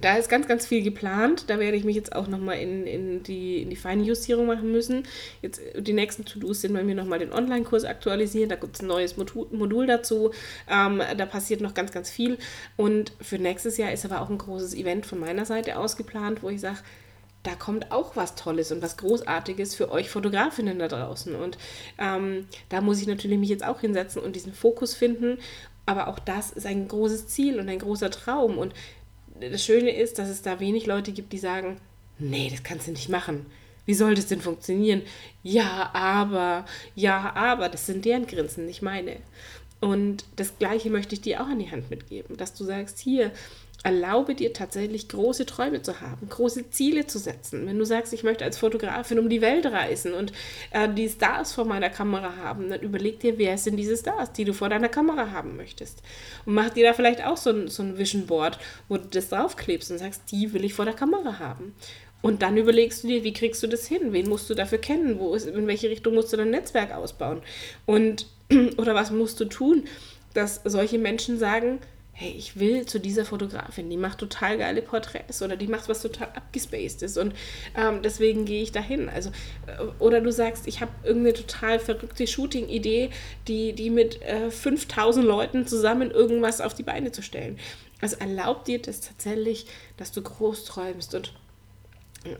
da 0.00 0.16
ist 0.16 0.28
ganz, 0.28 0.46
ganz 0.46 0.66
viel 0.66 0.82
geplant. 0.82 1.44
Da 1.48 1.58
werde 1.58 1.76
ich 1.76 1.84
mich 1.84 1.96
jetzt 1.96 2.14
auch 2.14 2.28
nochmal 2.28 2.58
in, 2.58 2.86
in, 2.86 3.22
die, 3.22 3.62
in 3.62 3.70
die 3.70 3.76
Feinjustierung 3.76 4.46
machen 4.46 4.70
müssen. 4.70 5.04
Jetzt 5.42 5.60
die 5.76 5.92
nächsten 5.92 6.24
To-Dos 6.24 6.60
sind 6.60 6.72
bei 6.72 6.82
mir 6.82 6.94
nochmal 6.94 7.18
den 7.18 7.32
Online-Kurs 7.32 7.84
aktualisieren. 7.84 8.48
Da 8.48 8.56
gibt 8.56 8.76
es 8.76 8.82
ein 8.82 8.86
neues 8.86 9.16
Modul 9.16 9.86
dazu. 9.86 10.32
Ähm, 10.70 11.02
da 11.16 11.26
passiert 11.26 11.60
noch 11.60 11.74
ganz, 11.74 11.92
ganz 11.92 12.10
viel. 12.10 12.38
Und 12.76 13.12
für 13.20 13.38
nächstes 13.38 13.76
Jahr 13.76 13.92
ist 13.92 14.04
aber 14.04 14.20
auch 14.20 14.30
ein 14.30 14.38
großes 14.38 14.74
Event 14.74 15.06
von 15.06 15.20
meiner 15.20 15.44
Seite 15.44 15.78
aus 15.78 15.96
geplant, 15.96 16.42
wo 16.42 16.50
ich 16.50 16.60
sage, 16.60 16.78
da 17.44 17.54
kommt 17.54 17.92
auch 17.92 18.16
was 18.16 18.34
Tolles 18.34 18.72
und 18.72 18.82
was 18.82 18.96
Großartiges 18.96 19.74
für 19.74 19.90
euch 19.90 20.10
Fotografinnen 20.10 20.78
da 20.78 20.88
draußen. 20.88 21.34
Und 21.34 21.56
ähm, 21.98 22.46
da 22.68 22.80
muss 22.80 23.00
ich 23.00 23.06
natürlich 23.06 23.38
mich 23.38 23.48
jetzt 23.48 23.64
auch 23.64 23.80
hinsetzen 23.80 24.22
und 24.22 24.34
diesen 24.36 24.52
Fokus 24.52 24.94
finden. 24.94 25.38
Aber 25.86 26.08
auch 26.08 26.18
das 26.18 26.50
ist 26.50 26.66
ein 26.66 26.86
großes 26.86 27.28
Ziel 27.28 27.58
und 27.58 27.68
ein 27.68 27.78
großer 27.78 28.10
Traum. 28.10 28.58
Und 28.58 28.74
das 29.40 29.64
Schöne 29.64 29.90
ist, 29.90 30.18
dass 30.18 30.28
es 30.28 30.42
da 30.42 30.60
wenig 30.60 30.86
Leute 30.86 31.12
gibt, 31.12 31.32
die 31.32 31.38
sagen, 31.38 31.80
nee, 32.18 32.48
das 32.50 32.62
kannst 32.62 32.86
du 32.86 32.92
nicht 32.92 33.08
machen. 33.08 33.46
wie 33.86 33.94
soll 33.94 34.14
das 34.14 34.26
denn 34.26 34.42
funktionieren? 34.42 35.02
Ja, 35.42 35.90
aber, 35.94 36.66
ja, 36.94 37.32
aber, 37.34 37.70
das 37.70 37.86
sind 37.86 38.04
deren 38.04 38.26
Grinsen, 38.26 38.66
nicht 38.66 38.82
meine. 38.82 39.16
Und 39.80 40.24
das 40.36 40.58
Gleiche 40.58 40.90
möchte 40.90 41.14
ich 41.14 41.20
dir 41.20 41.40
auch 41.40 41.46
an 41.46 41.58
die 41.58 41.70
Hand 41.70 41.90
mitgeben, 41.90 42.36
dass 42.36 42.54
du 42.54 42.64
sagst, 42.64 42.98
hier, 42.98 43.30
erlaube 43.84 44.34
dir 44.34 44.52
tatsächlich 44.52 45.08
große 45.08 45.46
Träume 45.46 45.82
zu 45.82 46.00
haben, 46.00 46.28
große 46.28 46.70
Ziele 46.70 47.06
zu 47.06 47.18
setzen. 47.18 47.66
Wenn 47.66 47.78
du 47.78 47.84
sagst, 47.84 48.12
ich 48.12 48.24
möchte 48.24 48.44
als 48.44 48.58
Fotografin 48.58 49.20
um 49.20 49.28
die 49.28 49.40
Welt 49.40 49.66
reisen 49.66 50.14
und 50.14 50.32
äh, 50.72 50.88
die 50.92 51.08
Stars 51.08 51.52
vor 51.52 51.64
meiner 51.64 51.88
Kamera 51.88 52.36
haben, 52.36 52.70
dann 52.70 52.80
überleg 52.80 53.20
dir, 53.20 53.38
wer 53.38 53.56
sind 53.56 53.76
diese 53.76 53.96
Stars, 53.96 54.32
die 54.32 54.44
du 54.44 54.52
vor 54.52 54.68
deiner 54.68 54.88
Kamera 54.88 55.30
haben 55.30 55.56
möchtest. 55.56 56.02
Und 56.44 56.54
mach 56.54 56.70
dir 56.70 56.84
da 56.84 56.92
vielleicht 56.92 57.24
auch 57.24 57.36
so 57.36 57.50
ein, 57.50 57.68
so 57.68 57.84
ein 57.84 57.98
Vision 57.98 58.26
Board, 58.26 58.58
wo 58.88 58.96
du 58.96 59.06
das 59.06 59.28
draufklebst 59.28 59.92
und 59.92 59.98
sagst, 59.98 60.22
die 60.32 60.52
will 60.52 60.64
ich 60.64 60.74
vor 60.74 60.84
der 60.84 60.94
Kamera 60.94 61.38
haben. 61.38 61.74
Und 62.20 62.42
dann 62.42 62.56
überlegst 62.56 63.04
du 63.04 63.08
dir, 63.08 63.22
wie 63.22 63.32
kriegst 63.32 63.62
du 63.62 63.68
das 63.68 63.86
hin? 63.86 64.12
Wen 64.12 64.28
musst 64.28 64.50
du 64.50 64.54
dafür 64.54 64.78
kennen? 64.78 65.20
Wo 65.20 65.34
ist, 65.34 65.46
in 65.46 65.68
welche 65.68 65.88
Richtung 65.88 66.14
musst 66.14 66.32
du 66.32 66.36
dein 66.36 66.50
Netzwerk 66.50 66.92
ausbauen? 66.92 67.42
Und 67.86 68.26
oder 68.76 68.94
was 68.94 69.10
musst 69.10 69.40
du 69.40 69.44
tun, 69.44 69.84
dass 70.34 70.60
solche 70.64 70.98
Menschen 70.98 71.38
sagen, 71.38 71.80
hey, 72.12 72.34
ich 72.36 72.58
will 72.58 72.84
zu 72.84 72.98
dieser 72.98 73.24
Fotografin, 73.24 73.88
die 73.88 73.96
macht 73.96 74.18
total 74.18 74.58
geile 74.58 74.82
Porträts 74.82 75.40
oder 75.40 75.56
die 75.56 75.68
macht 75.68 75.88
was 75.88 76.02
total 76.02 76.26
abgespaced 76.34 77.02
ist 77.02 77.16
und 77.16 77.32
ähm, 77.76 78.02
deswegen 78.02 78.44
gehe 78.44 78.60
ich 78.60 78.72
dahin. 78.72 79.08
Also, 79.08 79.30
äh, 79.66 79.84
oder 80.00 80.20
du 80.20 80.32
sagst, 80.32 80.66
ich 80.66 80.80
habe 80.80 80.90
irgendeine 81.04 81.34
total 81.34 81.78
verrückte 81.78 82.26
Shooting-Idee, 82.26 83.10
die, 83.46 83.72
die 83.72 83.90
mit 83.90 84.20
äh, 84.22 84.50
5000 84.50 85.24
Leuten 85.24 85.68
zusammen 85.68 86.10
irgendwas 86.10 86.60
auf 86.60 86.74
die 86.74 86.82
Beine 86.82 87.12
zu 87.12 87.22
stellen. 87.22 87.56
Also 88.00 88.16
erlaubt 88.16 88.66
dir 88.66 88.82
das 88.82 89.00
tatsächlich, 89.00 89.66
dass 89.96 90.10
du 90.10 90.20
groß 90.20 90.64
träumst 90.64 91.14
und 91.14 91.32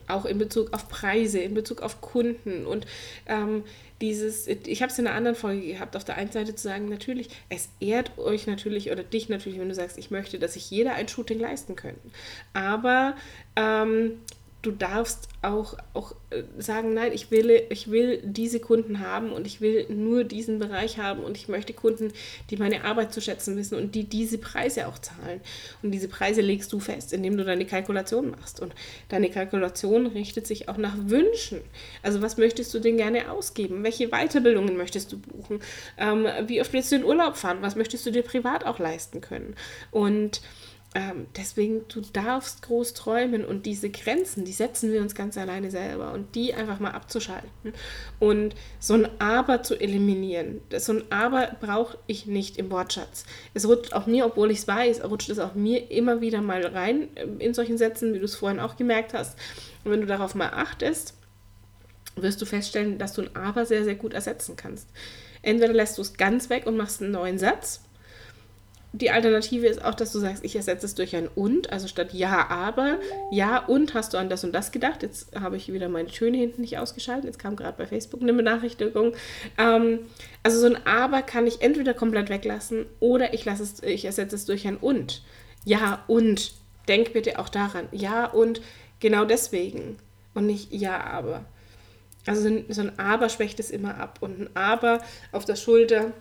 auch 0.06 0.24
in 0.24 0.38
Bezug 0.38 0.72
auf 0.72 0.88
Preise, 0.88 1.38
in 1.38 1.54
Bezug 1.54 1.82
auf 1.82 2.00
Kunden 2.00 2.66
und 2.66 2.86
ähm, 3.26 3.64
dieses, 4.00 4.46
ich 4.46 4.82
habe 4.82 4.92
es 4.92 4.98
in 4.98 5.06
einer 5.06 5.16
anderen 5.16 5.36
Folge 5.36 5.66
gehabt, 5.66 5.96
auf 5.96 6.04
der 6.04 6.16
einen 6.16 6.30
Seite 6.30 6.54
zu 6.54 6.62
sagen, 6.62 6.88
natürlich, 6.88 7.30
es 7.48 7.68
ehrt 7.80 8.16
euch 8.16 8.46
natürlich 8.46 8.92
oder 8.92 9.02
dich 9.02 9.28
natürlich, 9.28 9.58
wenn 9.58 9.68
du 9.68 9.74
sagst, 9.74 9.98
ich 9.98 10.10
möchte, 10.10 10.38
dass 10.38 10.54
sich 10.54 10.70
jeder 10.70 10.94
ein 10.94 11.08
Shooting 11.08 11.40
leisten 11.40 11.74
könnte. 11.74 12.00
Aber 12.52 13.16
ähm, 13.56 14.20
du 14.62 14.72
darfst 14.72 15.28
auch, 15.40 15.76
auch 15.94 16.14
äh, 16.30 16.42
sagen, 16.58 16.92
nein, 16.92 17.12
ich 17.12 17.30
will, 17.30 17.62
ich 17.70 17.90
will 17.90 18.20
diese 18.24 18.58
Kunden 18.58 19.00
haben 19.00 19.30
und 19.30 19.46
ich 19.46 19.60
will 19.60 19.86
nur 19.88 20.24
diesen 20.24 20.58
Bereich 20.58 20.98
haben 20.98 21.22
und 21.22 21.36
ich 21.36 21.48
möchte 21.48 21.72
Kunden, 21.72 22.12
die 22.50 22.56
meine 22.56 22.84
Arbeit 22.84 23.12
zu 23.12 23.20
schätzen 23.20 23.56
wissen 23.56 23.78
und 23.78 23.94
die 23.94 24.04
diese 24.04 24.38
Preise 24.38 24.88
auch 24.88 24.98
zahlen. 24.98 25.40
Und 25.82 25.92
diese 25.92 26.08
Preise 26.08 26.40
legst 26.40 26.72
du 26.72 26.80
fest, 26.80 27.12
indem 27.12 27.36
du 27.36 27.44
deine 27.44 27.66
Kalkulation 27.66 28.32
machst. 28.32 28.60
Und 28.60 28.74
deine 29.08 29.30
Kalkulation 29.30 30.06
richtet 30.06 30.46
sich 30.46 30.68
auch 30.68 30.76
nach 30.76 30.96
Wünschen. 30.96 31.60
Also 32.02 32.20
was 32.20 32.36
möchtest 32.36 32.74
du 32.74 32.80
denn 32.80 32.96
gerne 32.96 33.30
ausgeben? 33.30 33.84
Welche 33.84 34.08
Weiterbildungen 34.08 34.76
möchtest 34.76 35.12
du 35.12 35.18
buchen? 35.18 35.60
Ähm, 35.98 36.26
wie 36.46 36.60
oft 36.60 36.72
willst 36.72 36.90
du 36.90 36.96
in 36.96 37.04
Urlaub 37.04 37.36
fahren? 37.36 37.58
Was 37.60 37.76
möchtest 37.76 38.04
du 38.06 38.10
dir 38.10 38.22
privat 38.22 38.66
auch 38.66 38.80
leisten 38.80 39.20
können? 39.20 39.54
Und 39.92 40.40
ähm, 40.94 41.26
deswegen, 41.36 41.86
du 41.88 42.00
darfst 42.00 42.62
groß 42.62 42.94
träumen 42.94 43.44
und 43.44 43.66
diese 43.66 43.90
Grenzen, 43.90 44.46
die 44.46 44.52
setzen 44.52 44.90
wir 44.90 45.02
uns 45.02 45.14
ganz 45.14 45.36
alleine 45.36 45.70
selber 45.70 46.12
und 46.12 46.34
die 46.34 46.54
einfach 46.54 46.80
mal 46.80 46.92
abzuschalten 46.92 47.74
und 48.18 48.54
so 48.80 48.94
ein 48.94 49.06
Aber 49.18 49.62
zu 49.62 49.78
eliminieren. 49.78 50.62
So 50.78 50.94
ein 50.94 51.12
Aber 51.12 51.56
brauche 51.60 51.98
ich 52.06 52.24
nicht 52.26 52.56
im 52.56 52.70
Wortschatz. 52.70 53.24
Es 53.52 53.68
rutscht 53.68 53.92
auch 53.92 54.06
mir, 54.06 54.24
obwohl 54.24 54.50
ich 54.50 54.60
es 54.60 54.68
weiß, 54.68 55.04
rutscht 55.04 55.28
es 55.28 55.38
auch 55.38 55.54
mir 55.54 55.90
immer 55.90 56.22
wieder 56.22 56.40
mal 56.40 56.64
rein 56.64 57.08
ähm, 57.16 57.38
in 57.38 57.52
solchen 57.52 57.76
Sätzen, 57.76 58.14
wie 58.14 58.18
du 58.18 58.24
es 58.24 58.36
vorhin 58.36 58.58
auch 58.58 58.76
gemerkt 58.76 59.12
hast. 59.12 59.38
Und 59.84 59.90
wenn 59.90 60.00
du 60.00 60.06
darauf 60.06 60.34
mal 60.34 60.50
achtest, 60.54 61.12
wirst 62.16 62.40
du 62.40 62.46
feststellen, 62.46 62.98
dass 62.98 63.12
du 63.12 63.22
ein 63.22 63.36
Aber 63.36 63.66
sehr, 63.66 63.84
sehr 63.84 63.94
gut 63.94 64.14
ersetzen 64.14 64.56
kannst. 64.56 64.88
Entweder 65.42 65.74
lässt 65.74 65.98
du 65.98 66.02
es 66.02 66.14
ganz 66.14 66.48
weg 66.48 66.66
und 66.66 66.78
machst 66.78 67.02
einen 67.02 67.12
neuen 67.12 67.38
Satz 67.38 67.82
die 68.92 69.10
Alternative 69.10 69.66
ist 69.66 69.84
auch, 69.84 69.94
dass 69.94 70.12
du 70.12 70.18
sagst, 70.18 70.44
ich 70.44 70.56
ersetze 70.56 70.86
es 70.86 70.94
durch 70.94 71.14
ein 71.14 71.28
und, 71.28 71.70
also 71.70 71.88
statt 71.88 72.14
ja, 72.14 72.48
aber, 72.48 72.98
ja 73.30 73.58
und 73.66 73.92
hast 73.92 74.14
du 74.14 74.18
an 74.18 74.30
das 74.30 74.44
und 74.44 74.52
das 74.52 74.72
gedacht. 74.72 75.02
Jetzt 75.02 75.38
habe 75.38 75.56
ich 75.56 75.70
wieder 75.72 75.88
meine 75.88 76.08
Töne 76.08 76.38
hinten 76.38 76.62
nicht 76.62 76.78
ausgeschaltet. 76.78 77.26
Jetzt 77.26 77.38
kam 77.38 77.54
gerade 77.54 77.76
bei 77.76 77.86
Facebook 77.86 78.22
eine 78.22 78.32
Benachrichtigung. 78.32 79.12
Ähm, 79.58 80.00
also 80.42 80.58
so 80.58 80.66
ein 80.66 80.86
aber 80.86 81.20
kann 81.22 81.46
ich 81.46 81.60
entweder 81.60 81.92
komplett 81.92 82.30
weglassen 82.30 82.86
oder 82.98 83.34
ich, 83.34 83.44
lasse 83.44 83.62
es, 83.62 83.82
ich 83.82 84.06
ersetze 84.06 84.36
es 84.36 84.46
durch 84.46 84.66
ein 84.66 84.76
und. 84.76 85.22
Ja 85.64 86.04
und. 86.06 86.52
Denk 86.88 87.12
bitte 87.12 87.38
auch 87.38 87.50
daran. 87.50 87.86
Ja 87.92 88.24
und 88.24 88.62
genau 89.00 89.26
deswegen. 89.26 89.98
Und 90.32 90.46
nicht 90.46 90.72
ja, 90.72 91.04
aber. 91.04 91.44
Also 92.26 92.42
so 92.42 92.48
ein, 92.48 92.64
so 92.70 92.80
ein 92.80 92.98
aber 92.98 93.28
schwächt 93.28 93.60
es 93.60 93.70
immer 93.70 93.98
ab. 93.98 94.18
Und 94.22 94.40
ein 94.40 94.50
aber 94.54 95.02
auf 95.30 95.44
der 95.44 95.56
Schulter 95.56 96.12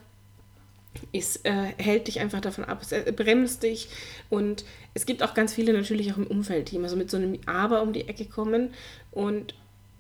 es 1.14 1.38
äh, 1.44 1.74
hält 1.78 2.08
dich 2.08 2.20
einfach 2.20 2.42
davon 2.42 2.66
ab, 2.66 2.80
es 2.82 2.92
äh, 2.92 3.12
bremst 3.16 3.64
dich 3.64 3.90
und 4.30 4.66
es 4.94 5.06
gibt 5.06 5.24
auch 5.24 5.34
ganz 5.34 5.54
viele 5.54 5.74
natürlich 5.74 6.12
auch 6.12 6.18
im 6.18 6.28
Umfeld, 6.28 6.72
die 6.72 6.76
immer 6.76 6.90
so 6.90 6.96
mit 6.96 7.12
so 7.12 7.18
einem 7.18 7.40
Aber 7.46 7.82
um 7.82 7.94
die 7.94 8.08
Ecke 8.08 8.26
kommen 8.26 8.74
und 9.12 9.54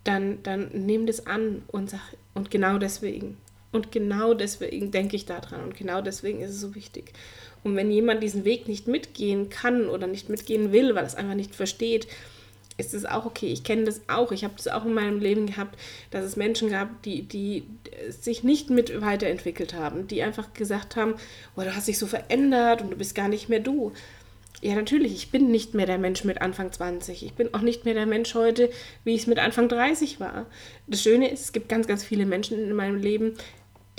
dann, 0.03 0.41
dann 0.43 0.69
nimm 0.73 1.05
das 1.05 1.25
an 1.27 1.63
und 1.67 1.89
sag, 1.89 2.01
und 2.33 2.49
genau 2.49 2.77
deswegen. 2.77 3.37
Und 3.71 3.91
genau 3.91 4.33
deswegen 4.33 4.91
denke 4.91 5.15
ich 5.17 5.25
daran 5.25 5.61
und 5.61 5.75
genau 5.75 6.01
deswegen 6.01 6.39
ist 6.41 6.51
es 6.51 6.61
so 6.61 6.73
wichtig. 6.73 7.11
Und 7.63 7.75
wenn 7.75 7.91
jemand 7.91 8.23
diesen 8.23 8.45
Weg 8.45 8.67
nicht 8.67 8.87
mitgehen 8.87 9.49
kann 9.49 9.89
oder 9.89 10.07
nicht 10.07 10.29
mitgehen 10.29 10.71
will, 10.71 10.95
weil 10.95 11.05
es 11.05 11.15
einfach 11.15 11.35
nicht 11.35 11.53
versteht, 11.53 12.07
ist 12.77 12.93
es 12.93 13.05
auch 13.05 13.25
okay. 13.25 13.47
Ich 13.47 13.63
kenne 13.63 13.83
das 13.83 14.01
auch. 14.07 14.31
Ich 14.31 14.43
habe 14.43 14.53
das 14.55 14.67
auch 14.67 14.85
in 14.85 14.93
meinem 14.93 15.19
Leben 15.19 15.47
gehabt, 15.47 15.77
dass 16.11 16.23
es 16.23 16.35
Menschen 16.35 16.69
gab, 16.69 17.01
die, 17.03 17.23
die 17.23 17.63
sich 18.09 18.43
nicht 18.43 18.69
mit 18.69 19.01
weiterentwickelt 19.01 19.73
haben, 19.73 20.07
die 20.07 20.21
einfach 20.21 20.53
gesagt 20.53 20.95
haben, 20.95 21.15
oh, 21.55 21.61
du 21.61 21.75
hast 21.75 21.87
dich 21.87 21.97
so 21.97 22.07
verändert 22.07 22.81
und 22.81 22.91
du 22.91 22.97
bist 22.97 23.15
gar 23.15 23.27
nicht 23.27 23.49
mehr 23.49 23.59
du. 23.59 23.93
Ja, 24.61 24.73
natürlich, 24.73 25.13
ich 25.13 25.29
bin 25.29 25.51
nicht 25.51 25.75
mehr 25.75 25.85
der 25.85 25.99
Mensch 25.99 26.23
mit 26.23 26.41
Anfang 26.41 26.71
20. 26.71 27.23
Ich 27.23 27.33
bin 27.33 27.53
auch 27.53 27.61
nicht 27.61 27.85
mehr 27.85 27.93
der 27.93 28.07
Mensch 28.07 28.33
heute, 28.33 28.71
wie 29.03 29.13
ich 29.13 29.21
es 29.21 29.27
mit 29.27 29.37
Anfang 29.37 29.69
30 29.69 30.19
war. 30.19 30.47
Das 30.87 31.03
Schöne 31.03 31.29
ist, 31.29 31.41
es 31.41 31.53
gibt 31.53 31.69
ganz, 31.69 31.87
ganz 31.87 32.03
viele 32.03 32.25
Menschen 32.25 32.57
in 32.57 32.73
meinem 32.73 32.99
Leben, 32.99 33.35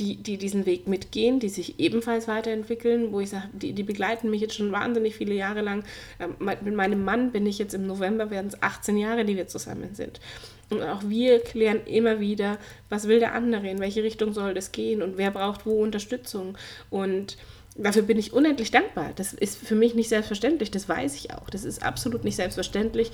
die, 0.00 0.16
die 0.16 0.38
diesen 0.38 0.64
Weg 0.64 0.86
mitgehen, 0.86 1.40
die 1.40 1.48
sich 1.48 1.80
ebenfalls 1.80 2.28
weiterentwickeln, 2.28 3.12
wo 3.12 3.20
ich 3.20 3.30
sage, 3.30 3.48
die, 3.52 3.72
die 3.72 3.82
begleiten 3.82 4.30
mich 4.30 4.40
jetzt 4.40 4.54
schon 4.54 4.70
wahnsinnig 4.70 5.16
viele 5.16 5.34
Jahre 5.34 5.60
lang. 5.60 5.84
Ähm, 6.20 6.36
mit 6.38 6.74
meinem 6.74 7.04
Mann 7.04 7.32
bin 7.32 7.46
ich 7.46 7.58
jetzt 7.58 7.74
im 7.74 7.86
November, 7.86 8.30
werden 8.30 8.48
es 8.48 8.62
18 8.62 8.96
Jahre, 8.96 9.24
die 9.24 9.36
wir 9.36 9.48
zusammen 9.48 9.94
sind. 9.94 10.20
Und 10.70 10.82
auch 10.82 11.02
wir 11.08 11.40
klären 11.40 11.80
immer 11.86 12.20
wieder, 12.20 12.58
was 12.88 13.08
will 13.08 13.18
der 13.18 13.34
andere, 13.34 13.68
in 13.68 13.80
welche 13.80 14.02
Richtung 14.02 14.32
soll 14.32 14.54
das 14.54 14.70
gehen 14.70 15.02
und 15.02 15.16
wer 15.16 15.30
braucht 15.30 15.66
wo 15.66 15.82
Unterstützung. 15.82 16.56
Und 16.90 17.36
dafür 17.76 18.02
bin 18.02 18.18
ich 18.18 18.32
unendlich 18.32 18.70
dankbar. 18.70 19.12
Das 19.16 19.32
ist 19.32 19.56
für 19.56 19.74
mich 19.74 19.94
nicht 19.94 20.08
selbstverständlich, 20.08 20.70
das 20.70 20.88
weiß 20.88 21.16
ich 21.16 21.32
auch. 21.32 21.48
Das 21.50 21.64
ist 21.64 21.82
absolut 21.82 22.24
nicht 22.24 22.36
selbstverständlich 22.36 23.10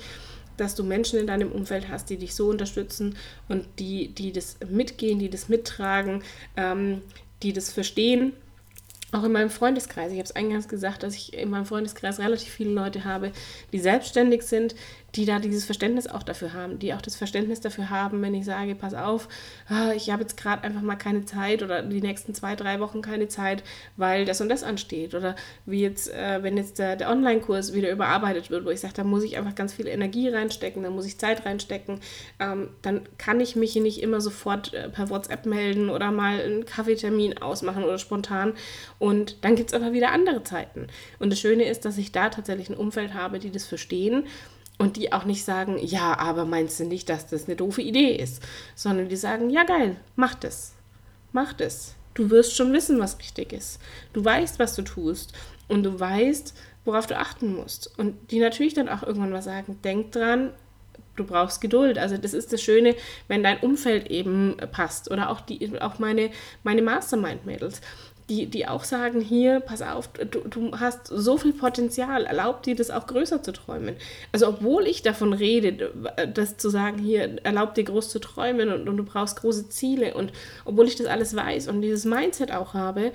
dass 0.57 0.75
du 0.75 0.83
Menschen 0.83 1.19
in 1.19 1.27
deinem 1.27 1.51
Umfeld 1.51 1.89
hast, 1.89 2.09
die 2.09 2.17
dich 2.17 2.35
so 2.35 2.49
unterstützen 2.49 3.15
und 3.49 3.65
die, 3.79 4.09
die 4.09 4.31
das 4.31 4.57
mitgehen, 4.69 5.19
die 5.19 5.29
das 5.29 5.49
mittragen, 5.49 6.23
ähm, 6.57 7.01
die 7.43 7.53
das 7.53 7.71
verstehen. 7.71 8.33
Auch 9.11 9.23
in 9.23 9.31
meinem 9.31 9.49
Freundeskreis. 9.49 10.11
Ich 10.11 10.17
habe 10.17 10.25
es 10.25 10.35
eingangs 10.35 10.67
gesagt, 10.67 11.03
dass 11.03 11.15
ich 11.15 11.33
in 11.33 11.49
meinem 11.49 11.65
Freundeskreis 11.65 12.19
relativ 12.19 12.51
viele 12.51 12.71
Leute 12.71 13.05
habe, 13.05 13.31
die 13.71 13.79
selbstständig 13.79 14.41
sind, 14.41 14.75
die 15.15 15.25
da 15.25 15.39
dieses 15.39 15.65
Verständnis 15.65 16.07
auch 16.07 16.23
dafür 16.23 16.53
haben, 16.53 16.79
die 16.79 16.93
auch 16.93 17.01
das 17.01 17.15
Verständnis 17.15 17.61
dafür 17.61 17.89
haben, 17.89 18.21
wenn 18.21 18.33
ich 18.33 18.45
sage, 18.45 18.75
pass 18.75 18.93
auf, 18.93 19.29
ah, 19.69 19.91
ich 19.95 20.09
habe 20.09 20.23
jetzt 20.23 20.35
gerade 20.35 20.63
einfach 20.63 20.81
mal 20.81 20.95
keine 20.95 21.25
Zeit 21.25 21.63
oder 21.63 21.81
die 21.81 22.01
nächsten 22.01 22.33
zwei, 22.33 22.55
drei 22.55 22.79
Wochen 22.79 23.01
keine 23.01 23.27
Zeit, 23.27 23.63
weil 23.95 24.25
das 24.25 24.41
und 24.41 24.49
das 24.49 24.63
ansteht. 24.63 25.15
Oder 25.15 25.35
wie 25.65 25.81
jetzt, 25.81 26.13
äh, 26.13 26.43
wenn 26.43 26.57
jetzt 26.57 26.79
der, 26.79 27.05
Online-Kurs 27.05 27.73
wieder 27.73 27.91
überarbeitet 27.91 28.49
wird, 28.49 28.65
wo 28.65 28.71
ich 28.71 28.79
sage, 28.79 28.95
da 28.95 29.03
muss 29.03 29.23
ich 29.23 29.37
einfach 29.37 29.53
ganz 29.53 29.73
viel 29.73 29.87
Energie 29.87 30.27
reinstecken, 30.27 30.81
da 30.81 30.89
muss 30.89 31.05
ich 31.05 31.19
Zeit 31.19 31.45
reinstecken, 31.45 31.99
ähm, 32.39 32.69
dann 32.81 33.01
kann 33.17 33.39
ich 33.39 33.55
mich 33.55 33.75
nicht 33.75 34.01
immer 34.01 34.21
sofort 34.21 34.73
äh, 34.73 34.89
per 34.89 35.09
WhatsApp 35.09 35.45
melden 35.45 35.89
oder 35.89 36.11
mal 36.11 36.41
einen 36.41 36.65
Kaffeetermin 36.65 37.37
ausmachen 37.37 37.83
oder 37.83 37.99
spontan. 37.99 38.53
Und 38.97 39.43
dann 39.43 39.55
gibt 39.55 39.69
es 39.69 39.79
aber 39.79 39.93
wieder 39.93 40.11
andere 40.11 40.43
Zeiten. 40.43 40.87
Und 41.19 41.31
das 41.31 41.39
Schöne 41.39 41.65
ist, 41.65 41.85
dass 41.85 41.97
ich 41.97 42.11
da 42.11 42.29
tatsächlich 42.29 42.69
ein 42.69 42.77
Umfeld 42.77 43.13
habe, 43.13 43.39
die 43.39 43.51
das 43.51 43.65
verstehen 43.65 44.25
und 44.77 44.97
die 44.97 45.13
auch 45.13 45.25
nicht 45.25 45.45
sagen, 45.45 45.77
ja, 45.79 46.17
aber 46.17 46.45
meinst 46.45 46.79
du 46.79 46.85
nicht, 46.85 47.09
dass 47.09 47.27
das 47.27 47.45
eine 47.45 47.55
doofe 47.55 47.81
Idee 47.81 48.15
ist? 48.15 48.43
Sondern 48.75 49.09
die 49.09 49.15
sagen, 49.15 49.49
ja 49.49 49.63
geil, 49.63 49.95
mach 50.15 50.35
das. 50.35 50.73
Mach 51.31 51.53
das. 51.53 51.95
Du 52.13 52.29
wirst 52.29 52.55
schon 52.55 52.73
wissen, 52.73 52.99
was 52.99 53.19
richtig 53.19 53.53
ist. 53.53 53.79
Du 54.13 54.23
weißt, 54.23 54.59
was 54.59 54.75
du 54.75 54.81
tust. 54.81 55.33
Und 55.67 55.83
du 55.83 55.99
weißt, 55.99 56.53
worauf 56.85 57.07
du 57.07 57.17
achten 57.17 57.55
musst. 57.55 57.97
Und 57.97 58.31
die 58.31 58.39
natürlich 58.39 58.73
dann 58.73 58.89
auch 58.89 59.03
irgendwann 59.03 59.31
mal 59.31 59.41
sagen, 59.41 59.79
denk 59.83 60.11
dran, 60.11 60.51
du 61.15 61.25
brauchst 61.25 61.61
Geduld. 61.61 61.97
Also 61.97 62.17
das 62.17 62.33
ist 62.33 62.53
das 62.53 62.61
Schöne, 62.61 62.95
wenn 63.27 63.43
dein 63.43 63.59
Umfeld 63.59 64.07
eben 64.07 64.57
passt. 64.71 65.09
Oder 65.11 65.29
auch, 65.29 65.41
die, 65.41 65.81
auch 65.81 65.99
meine, 65.99 66.31
meine 66.63 66.81
Mastermind-Mädels 66.81 67.81
die, 68.29 68.47
die 68.47 68.67
auch 68.67 68.83
sagen, 68.83 69.21
hier, 69.21 69.59
pass 69.59 69.81
auf, 69.81 70.09
du, 70.09 70.39
du 70.49 70.79
hast 70.79 71.07
so 71.07 71.37
viel 71.37 71.53
Potenzial, 71.53 72.25
erlaub 72.25 72.63
dir 72.63 72.75
das 72.75 72.89
auch 72.89 73.05
größer 73.05 73.43
zu 73.43 73.53
träumen. 73.53 73.95
Also 74.31 74.47
obwohl 74.47 74.87
ich 74.87 75.03
davon 75.03 75.33
rede, 75.33 75.91
das 76.33 76.57
zu 76.57 76.69
sagen, 76.69 76.97
hier, 76.97 77.37
erlaub 77.43 77.75
dir 77.75 77.83
groß 77.83 78.09
zu 78.09 78.19
träumen 78.19 78.71
und, 78.71 78.89
und 78.89 78.97
du 78.97 79.03
brauchst 79.03 79.41
große 79.41 79.69
Ziele 79.69 80.15
und 80.15 80.33
obwohl 80.65 80.87
ich 80.87 80.95
das 80.95 81.07
alles 81.07 81.35
weiß 81.35 81.67
und 81.67 81.81
dieses 81.81 82.05
Mindset 82.05 82.51
auch 82.51 82.73
habe, 82.73 83.11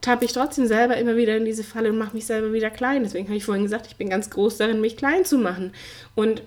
tappe 0.00 0.24
ich 0.24 0.32
trotzdem 0.32 0.66
selber 0.66 0.96
immer 0.96 1.16
wieder 1.16 1.36
in 1.36 1.44
diese 1.44 1.64
Falle 1.64 1.90
und 1.90 1.98
mache 1.98 2.14
mich 2.14 2.26
selber 2.26 2.52
wieder 2.52 2.70
klein. 2.70 3.04
Deswegen 3.04 3.28
habe 3.28 3.36
ich 3.36 3.44
vorhin 3.44 3.64
gesagt, 3.64 3.86
ich 3.86 3.96
bin 3.96 4.10
ganz 4.10 4.30
groß 4.30 4.56
darin, 4.56 4.80
mich 4.80 4.96
klein 4.96 5.24
zu 5.24 5.38
machen. 5.38 5.72
Und 6.14 6.42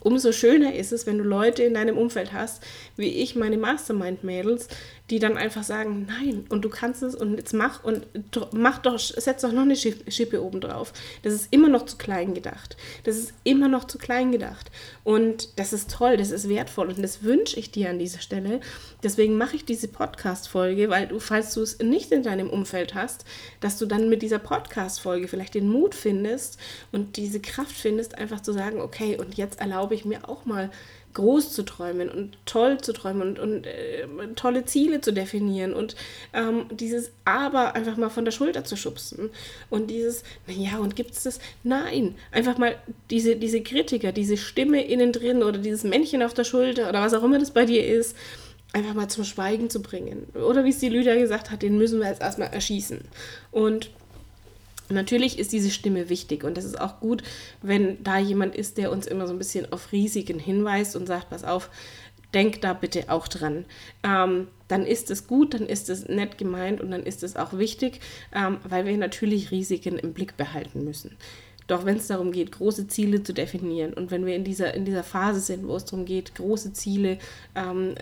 umso 0.00 0.32
schöner 0.32 0.74
ist 0.74 0.92
es, 0.92 1.06
wenn 1.06 1.18
du 1.18 1.24
Leute 1.24 1.62
in 1.62 1.74
deinem 1.74 1.98
Umfeld 1.98 2.32
hast, 2.32 2.62
wie 2.96 3.08
ich, 3.08 3.36
meine 3.36 3.58
Mastermind-Mädels, 3.58 4.68
die 5.12 5.18
dann 5.18 5.36
einfach 5.36 5.62
sagen, 5.62 6.06
nein, 6.08 6.46
und 6.48 6.64
du 6.64 6.70
kannst 6.70 7.02
es 7.02 7.14
und 7.14 7.36
jetzt 7.36 7.52
mach 7.52 7.84
und 7.84 8.06
mach 8.54 8.78
doch, 8.78 8.98
setz 8.98 9.42
doch 9.42 9.52
noch 9.52 9.60
eine 9.60 9.76
Schippe 9.76 10.42
oben 10.42 10.62
drauf. 10.62 10.94
Das 11.22 11.34
ist 11.34 11.48
immer 11.50 11.68
noch 11.68 11.84
zu 11.84 11.98
klein 11.98 12.32
gedacht. 12.32 12.78
Das 13.04 13.18
ist 13.18 13.34
immer 13.44 13.68
noch 13.68 13.84
zu 13.84 13.98
klein 13.98 14.32
gedacht. 14.32 14.70
Und 15.04 15.58
das 15.58 15.74
ist 15.74 15.90
toll, 15.90 16.16
das 16.16 16.30
ist 16.30 16.48
wertvoll 16.48 16.88
und 16.88 17.02
das 17.02 17.22
wünsche 17.22 17.60
ich 17.60 17.70
dir 17.70 17.90
an 17.90 17.98
dieser 17.98 18.20
Stelle. 18.20 18.60
Deswegen 19.02 19.36
mache 19.36 19.56
ich 19.56 19.66
diese 19.66 19.86
Podcast-Folge, 19.86 20.88
weil 20.88 21.08
du, 21.08 21.18
falls 21.18 21.52
du 21.52 21.60
es 21.60 21.78
nicht 21.80 22.10
in 22.10 22.22
deinem 22.22 22.48
Umfeld 22.48 22.94
hast, 22.94 23.26
dass 23.60 23.76
du 23.76 23.84
dann 23.84 24.08
mit 24.08 24.22
dieser 24.22 24.38
Podcast-Folge 24.38 25.28
vielleicht 25.28 25.52
den 25.52 25.68
Mut 25.68 25.94
findest 25.94 26.56
und 26.90 27.18
diese 27.18 27.40
Kraft 27.40 27.72
findest, 27.72 28.16
einfach 28.16 28.40
zu 28.40 28.54
sagen, 28.54 28.80
okay, 28.80 29.18
und 29.18 29.34
jetzt 29.34 29.60
erlaube 29.60 29.94
ich 29.94 30.06
mir 30.06 30.26
auch 30.26 30.46
mal 30.46 30.70
groß 31.14 31.52
zu 31.52 31.64
träumen 31.64 32.08
und 32.08 32.36
toll 32.46 32.80
zu 32.80 32.92
träumen 32.92 33.22
und, 33.22 33.38
und 33.38 33.66
äh, 33.66 34.06
tolle 34.36 34.64
Ziele 34.64 35.00
zu 35.00 35.12
definieren 35.12 35.74
und 35.74 35.96
ähm, 36.32 36.66
dieses 36.70 37.10
Aber 37.24 37.74
einfach 37.74 37.96
mal 37.96 38.10
von 38.10 38.24
der 38.24 38.32
Schulter 38.32 38.64
zu 38.64 38.76
schubsen 38.76 39.30
und 39.70 39.90
dieses, 39.90 40.22
naja, 40.46 40.78
und 40.78 40.96
gibt 40.96 41.12
es 41.12 41.22
das? 41.24 41.38
Nein, 41.62 42.14
einfach 42.30 42.58
mal 42.58 42.76
diese, 43.10 43.36
diese 43.36 43.60
Kritiker, 43.62 44.12
diese 44.12 44.36
Stimme 44.36 44.84
innen 44.84 45.12
drin 45.12 45.42
oder 45.42 45.58
dieses 45.58 45.84
Männchen 45.84 46.22
auf 46.22 46.34
der 46.34 46.44
Schulter 46.44 46.88
oder 46.88 47.02
was 47.02 47.14
auch 47.14 47.22
immer 47.22 47.38
das 47.38 47.50
bei 47.50 47.64
dir 47.64 47.86
ist, 47.86 48.16
einfach 48.72 48.94
mal 48.94 49.08
zum 49.08 49.24
Schweigen 49.24 49.70
zu 49.70 49.82
bringen. 49.82 50.26
Oder 50.34 50.64
wie 50.64 50.70
es 50.70 50.78
die 50.78 50.88
Lydia 50.88 51.14
gesagt 51.16 51.50
hat, 51.50 51.62
den 51.62 51.76
müssen 51.76 52.00
wir 52.00 52.08
jetzt 52.08 52.22
erstmal 52.22 52.48
erschießen. 52.48 53.00
Und 53.50 53.90
Natürlich 54.92 55.38
ist 55.38 55.52
diese 55.52 55.70
Stimme 55.70 56.08
wichtig 56.08 56.44
und 56.44 56.56
das 56.56 56.64
ist 56.64 56.80
auch 56.80 57.00
gut, 57.00 57.22
wenn 57.62 58.02
da 58.02 58.18
jemand 58.18 58.54
ist, 58.54 58.78
der 58.78 58.92
uns 58.92 59.06
immer 59.06 59.26
so 59.26 59.32
ein 59.32 59.38
bisschen 59.38 59.72
auf 59.72 59.92
Risiken 59.92 60.38
hinweist 60.38 60.96
und 60.96 61.06
sagt, 61.06 61.30
pass 61.30 61.44
auf, 61.44 61.70
denk 62.34 62.60
da 62.62 62.72
bitte 62.72 63.04
auch 63.08 63.28
dran. 63.28 63.64
Ähm, 64.02 64.48
dann 64.68 64.86
ist 64.86 65.10
es 65.10 65.26
gut, 65.26 65.54
dann 65.54 65.66
ist 65.66 65.90
es 65.90 66.08
nett 66.08 66.38
gemeint 66.38 66.80
und 66.80 66.90
dann 66.90 67.02
ist 67.02 67.22
es 67.22 67.36
auch 67.36 67.58
wichtig, 67.58 68.00
ähm, 68.34 68.58
weil 68.64 68.86
wir 68.86 68.96
natürlich 68.96 69.50
Risiken 69.50 69.98
im 69.98 70.12
Blick 70.12 70.36
behalten 70.36 70.84
müssen. 70.84 71.16
Doch 71.66 71.84
wenn 71.84 71.96
es 71.96 72.08
darum 72.08 72.32
geht, 72.32 72.52
große 72.52 72.88
Ziele 72.88 73.22
zu 73.22 73.32
definieren 73.32 73.92
und 73.94 74.10
wenn 74.10 74.26
wir 74.26 74.34
in 74.34 74.44
dieser, 74.44 74.74
in 74.74 74.84
dieser 74.84 75.04
Phase 75.04 75.40
sind, 75.40 75.66
wo 75.66 75.76
es 75.76 75.84
darum 75.84 76.04
geht, 76.04 76.34
große 76.34 76.72
Ziele 76.72 77.18
ähm, 77.54 77.94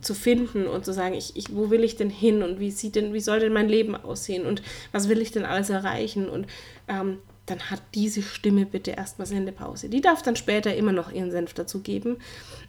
zu 0.00 0.14
finden 0.14 0.66
und 0.66 0.84
zu 0.84 0.92
sagen, 0.92 1.14
ich, 1.14 1.36
ich, 1.36 1.54
wo 1.54 1.70
will 1.70 1.84
ich 1.84 1.96
denn 1.96 2.10
hin 2.10 2.42
und 2.42 2.60
wie 2.60 2.70
sieht 2.70 2.96
denn, 2.96 3.12
wie 3.12 3.20
soll 3.20 3.40
denn 3.40 3.52
mein 3.52 3.68
Leben 3.68 3.94
aussehen 3.94 4.46
und 4.46 4.62
was 4.92 5.08
will 5.08 5.20
ich 5.20 5.32
denn 5.32 5.44
alles 5.44 5.70
erreichen 5.70 6.28
und 6.28 6.46
ähm, 6.88 7.18
dann 7.46 7.70
hat 7.70 7.82
diese 7.94 8.22
Stimme 8.22 8.64
bitte 8.64 8.92
erstmal 8.92 9.26
Sendepause. 9.26 9.90
Die 9.90 10.00
darf 10.00 10.22
dann 10.22 10.36
später 10.36 10.74
immer 10.74 10.92
noch 10.92 11.12
ihren 11.12 11.30
Senf 11.30 11.52
dazu 11.52 11.80
geben. 11.82 12.16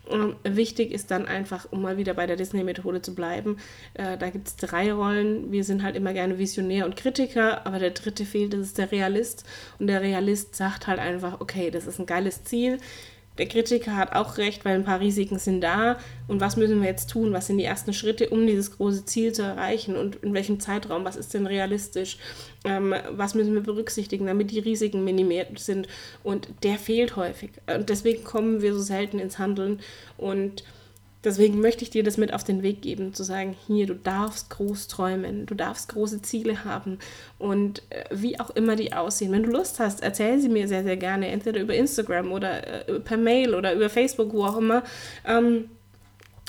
Ähm, 0.09 0.35
wichtig 0.43 0.91
ist 0.91 1.11
dann 1.11 1.25
einfach, 1.25 1.71
um 1.71 1.81
mal 1.81 1.97
wieder 1.97 2.13
bei 2.13 2.27
der 2.27 2.35
Disney-Methode 2.35 3.01
zu 3.01 3.15
bleiben, 3.15 3.57
äh, 3.93 4.17
da 4.17 4.29
gibt 4.29 4.47
es 4.49 4.55
drei 4.57 4.91
Rollen. 4.91 5.51
Wir 5.51 5.63
sind 5.63 5.81
halt 5.81 5.95
immer 5.95 6.13
gerne 6.13 6.37
Visionär 6.37 6.85
und 6.85 6.97
Kritiker, 6.97 7.65
aber 7.65 7.79
der 7.79 7.91
dritte 7.91 8.25
fehlt, 8.25 8.53
das 8.53 8.61
ist 8.61 8.77
der 8.77 8.91
Realist. 8.91 9.45
Und 9.79 9.87
der 9.87 10.01
Realist 10.01 10.55
sagt 10.55 10.87
halt 10.87 10.99
einfach, 10.99 11.39
okay, 11.39 11.71
das 11.71 11.87
ist 11.87 11.99
ein 11.99 12.05
geiles 12.05 12.43
Ziel 12.43 12.79
der 13.37 13.47
Kritiker 13.47 13.95
hat 13.95 14.13
auch 14.13 14.37
recht, 14.37 14.63
weil 14.63 14.75
ein 14.75 14.85
paar 14.85 14.99
Risiken 14.99 15.39
sind 15.39 15.61
da. 15.61 15.97
Und 16.27 16.39
was 16.39 16.55
müssen 16.55 16.81
wir 16.81 16.87
jetzt 16.87 17.09
tun? 17.09 17.33
Was 17.33 17.47
sind 17.47 17.57
die 17.57 17.65
ersten 17.65 17.93
Schritte, 17.93 18.29
um 18.29 18.47
dieses 18.47 18.77
große 18.77 19.05
Ziel 19.05 19.33
zu 19.33 19.43
erreichen? 19.43 19.95
Und 19.97 20.17
in 20.17 20.33
welchem 20.33 20.59
Zeitraum? 20.59 21.03
Was 21.03 21.15
ist 21.15 21.33
denn 21.33 21.45
realistisch? 21.45 22.17
Ähm, 22.63 22.95
was 23.11 23.35
müssen 23.35 23.53
wir 23.53 23.61
berücksichtigen, 23.61 24.25
damit 24.25 24.51
die 24.51 24.59
Risiken 24.59 25.03
minimiert 25.03 25.59
sind? 25.59 25.87
Und 26.23 26.47
der 26.63 26.77
fehlt 26.77 27.15
häufig. 27.15 27.51
Und 27.67 27.89
deswegen 27.89 28.23
kommen 28.23 28.61
wir 28.61 28.73
so 28.73 28.81
selten 28.81 29.19
ins 29.19 29.37
Handeln. 29.37 29.79
Und 30.17 30.63
Deswegen 31.25 31.59
möchte 31.59 31.83
ich 31.83 31.89
dir 31.89 32.03
das 32.03 32.17
mit 32.17 32.33
auf 32.33 32.43
den 32.43 32.61
Weg 32.61 32.83
geben, 32.83 33.15
zu 33.15 33.23
sagen, 33.23 33.55
hier, 33.65 33.87
du 33.87 33.95
darfst 33.95 34.51
groß 34.51 34.87
träumen, 34.87 35.47
du 35.47 35.55
darfst 35.55 35.89
große 35.89 36.21
Ziele 36.21 36.63
haben 36.63 36.99
und 37.39 37.81
äh, 37.89 38.05
wie 38.11 38.39
auch 38.39 38.51
immer 38.51 38.75
die 38.75 38.93
aussehen. 38.93 39.31
Wenn 39.31 39.43
du 39.43 39.49
Lust 39.49 39.79
hast, 39.79 40.03
erzähl 40.03 40.39
sie 40.39 40.49
mir 40.49 40.67
sehr, 40.67 40.83
sehr 40.83 40.97
gerne, 40.97 41.29
entweder 41.29 41.59
über 41.59 41.73
Instagram 41.73 42.31
oder 42.31 42.87
äh, 42.87 42.99
per 42.99 43.17
Mail 43.17 43.55
oder 43.55 43.73
über 43.73 43.89
Facebook, 43.89 44.33
wo 44.33 44.45
auch 44.45 44.57
immer. 44.57 44.83
Ähm, 45.25 45.69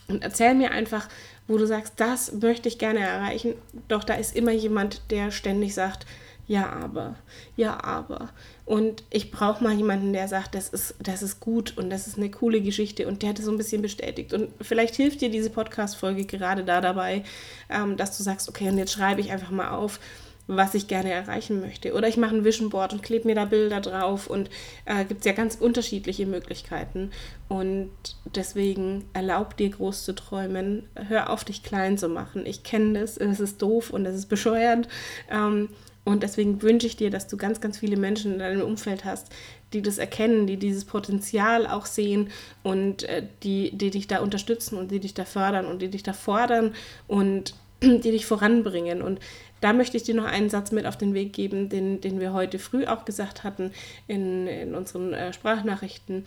und 0.08 0.22
erzähl 0.22 0.54
mir 0.54 0.70
einfach, 0.70 1.08
wo 1.48 1.56
du 1.56 1.66
sagst, 1.66 1.94
das 1.96 2.32
möchte 2.32 2.68
ich 2.68 2.78
gerne 2.78 3.00
erreichen. 3.00 3.54
Doch 3.88 4.04
da 4.04 4.14
ist 4.14 4.36
immer 4.36 4.52
jemand, 4.52 5.10
der 5.10 5.30
ständig 5.30 5.74
sagt, 5.74 6.06
ja, 6.46 6.70
aber, 6.70 7.16
ja, 7.56 7.82
aber. 7.82 8.28
Und 8.66 9.04
ich 9.10 9.30
brauche 9.30 9.62
mal 9.62 9.74
jemanden, 9.74 10.12
der 10.12 10.26
sagt, 10.26 10.56
das 10.56 10.68
ist, 10.68 10.96
das 10.98 11.22
ist 11.22 11.38
gut 11.38 11.78
und 11.78 11.88
das 11.88 12.08
ist 12.08 12.18
eine 12.18 12.32
coole 12.32 12.60
Geschichte 12.60 13.06
und 13.06 13.22
der 13.22 13.30
hat 13.30 13.38
es 13.38 13.44
so 13.44 13.52
ein 13.52 13.56
bisschen 13.56 13.80
bestätigt. 13.80 14.32
Und 14.32 14.50
vielleicht 14.60 14.96
hilft 14.96 15.20
dir 15.20 15.30
diese 15.30 15.50
Podcast-Folge 15.50 16.24
gerade 16.24 16.64
da 16.64 16.80
dabei, 16.80 17.22
ähm, 17.70 17.96
dass 17.96 18.16
du 18.18 18.24
sagst, 18.24 18.48
okay, 18.48 18.68
und 18.68 18.76
jetzt 18.76 18.92
schreibe 18.92 19.20
ich 19.20 19.30
einfach 19.30 19.52
mal 19.52 19.70
auf, 19.70 20.00
was 20.48 20.74
ich 20.74 20.88
gerne 20.88 21.12
erreichen 21.12 21.60
möchte. 21.60 21.94
Oder 21.94 22.08
ich 22.08 22.16
mache 22.16 22.34
ein 22.34 22.44
Vision 22.44 22.70
Board 22.70 22.92
und 22.92 23.02
klebe 23.02 23.26
mir 23.26 23.34
da 23.36 23.44
Bilder 23.44 23.80
drauf 23.80 24.26
und 24.26 24.50
äh, 24.84 25.04
gibt 25.04 25.20
es 25.20 25.26
ja 25.26 25.32
ganz 25.32 25.56
unterschiedliche 25.56 26.26
Möglichkeiten. 26.26 27.10
Und 27.48 27.90
deswegen 28.34 29.04
erlaub 29.12 29.56
dir 29.56 29.70
groß 29.70 30.04
zu 30.04 30.14
träumen, 30.14 30.88
hör 31.08 31.30
auf 31.30 31.44
dich 31.44 31.62
klein 31.62 31.98
zu 31.98 32.08
machen. 32.08 32.46
Ich 32.46 32.62
kenne 32.62 33.00
das, 33.00 33.16
es 33.16 33.40
ist 33.40 33.62
doof 33.62 33.90
und 33.90 34.06
es 34.06 34.16
ist 34.16 34.26
bescheuert. 34.26 34.88
Ähm, 35.30 35.68
und 36.06 36.22
deswegen 36.22 36.62
wünsche 36.62 36.86
ich 36.86 36.96
dir, 36.96 37.10
dass 37.10 37.26
du 37.26 37.36
ganz, 37.36 37.60
ganz 37.60 37.78
viele 37.78 37.96
Menschen 37.96 38.34
in 38.34 38.38
deinem 38.38 38.62
Umfeld 38.62 39.04
hast, 39.04 39.26
die 39.72 39.82
das 39.82 39.98
erkennen, 39.98 40.46
die 40.46 40.56
dieses 40.56 40.84
Potenzial 40.84 41.66
auch 41.66 41.84
sehen 41.84 42.30
und 42.62 43.02
äh, 43.02 43.26
die, 43.42 43.72
die 43.72 43.90
dich 43.90 44.06
da 44.06 44.20
unterstützen 44.20 44.78
und 44.78 44.92
die 44.92 45.00
dich 45.00 45.14
da 45.14 45.24
fördern 45.24 45.66
und 45.66 45.82
die 45.82 45.88
dich 45.88 46.04
da 46.04 46.12
fordern 46.12 46.76
und 47.08 47.54
die 47.82 47.98
dich 47.98 48.24
voranbringen. 48.24 49.02
Und 49.02 49.18
da 49.60 49.72
möchte 49.72 49.96
ich 49.96 50.04
dir 50.04 50.14
noch 50.14 50.26
einen 50.26 50.48
Satz 50.48 50.70
mit 50.70 50.86
auf 50.86 50.96
den 50.96 51.12
Weg 51.12 51.32
geben, 51.32 51.68
den, 51.70 52.00
den 52.00 52.20
wir 52.20 52.32
heute 52.32 52.60
früh 52.60 52.86
auch 52.86 53.04
gesagt 53.04 53.42
hatten 53.42 53.72
in, 54.06 54.46
in 54.46 54.76
unseren 54.76 55.12
äh, 55.12 55.32
Sprachnachrichten, 55.32 56.24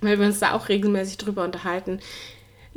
weil 0.00 0.18
wir 0.18 0.24
uns 0.24 0.38
da 0.38 0.54
auch 0.54 0.70
regelmäßig 0.70 1.18
drüber 1.18 1.44
unterhalten 1.44 2.00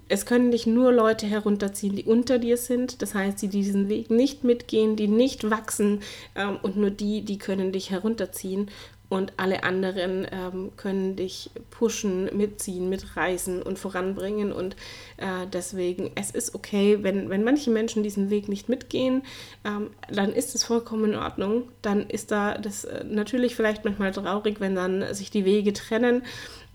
es 0.08 0.26
können 0.26 0.52
dich 0.52 0.68
nur 0.68 0.92
Leute 0.92 1.26
herunterziehen, 1.26 1.96
die 1.96 2.04
unter 2.04 2.38
dir 2.40 2.58
sind. 2.58 3.02
Das 3.02 3.16
heißt, 3.16 3.42
die 3.42 3.48
diesen 3.48 3.90
Weg 3.90 4.10
nicht 4.10 4.44
mitgehen, 4.44 4.96
die 4.96 5.08
nicht 5.08 5.50
wachsen. 5.50 6.02
Ähm, 6.36 6.58
und 6.62 6.78
nur 6.78 6.92
die, 6.92 7.22
die 7.22 7.38
können 7.38 7.72
dich 7.72 7.92
herunterziehen. 7.92 8.70
Und 9.08 9.34
alle 9.38 9.64
anderen 9.64 10.28
ähm, 10.32 10.72
können 10.78 11.16
dich 11.16 11.52
pushen, 11.70 12.36
mitziehen, 12.36 12.90
mitreißen 12.90 13.62
und 13.62 13.78
voranbringen. 13.78 14.52
Und 14.52 14.76
äh, 15.18 15.46
deswegen, 15.52 16.12
es 16.16 16.32
ist 16.32 16.56
okay, 16.56 17.00
wenn, 17.02 17.30
wenn 17.30 17.44
manche 17.44 17.70
Menschen 17.70 18.02
diesen 18.02 18.32
Weg 18.32 18.50
nicht 18.50 18.68
mitgehen, 18.68 19.22
ähm, 19.64 19.92
dann 20.12 20.34
ist 20.34 20.56
es 20.56 20.64
vollkommen 20.64 21.14
in 21.14 21.20
Ordnung. 21.20 21.70
Dann 21.84 22.10
ist 22.10 22.32
da 22.32 22.58
das 22.58 22.86
äh, 22.86 23.04
natürlich 23.04 23.56
vielleicht 23.56 23.86
manchmal 23.86 24.12
traurig, 24.12 24.60
wenn 24.60 24.76
dann 24.76 25.14
sich 25.14 25.30
die 25.30 25.46
Wege 25.46 25.74
trennen. 25.74 26.24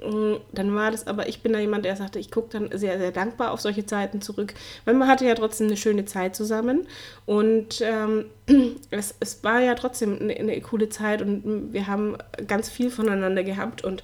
Mm, 0.03 0.37
dann 0.53 0.75
war 0.75 0.91
das 0.91 1.07
aber, 1.07 1.29
ich 1.29 1.43
bin 1.43 1.53
da 1.53 1.59
jemand, 1.59 1.85
der 1.85 1.97
sagte, 1.97 2.19
ich 2.19 2.31
gucke 2.31 2.49
dann 2.51 2.79
sehr, 2.79 2.99
sehr 2.99 3.13
dankbar 3.13 3.53
auf 3.53 3.61
solche 3.61 3.87
Zeiten 3.87 4.21
zurück, 4.21 4.55
weil 4.85 4.95
man 4.95 5.09
hatte 5.09 5.27
ja 5.27 5.35
trotzdem 5.35 5.67
eine 5.67 5.77
schöne 5.77 6.05
Zeit 6.05 6.35
zusammen. 6.35 6.87
Und 7.27 7.81
ähm, 7.83 8.27
es, 8.91 9.15
es 9.21 9.45
war 9.45 9.61
ja 9.61 9.75
trotzdem 9.75 10.19
eine, 10.21 10.35
eine 10.37 10.61
coole 10.61 10.89
Zeit 10.89 11.23
und 11.23 11.73
wir 11.73 11.87
haben 11.87 12.17
ganz 12.47 12.69
viel 12.69 12.91
voneinander 12.91 13.45
gehabt. 13.45 13.85
Und 13.85 14.03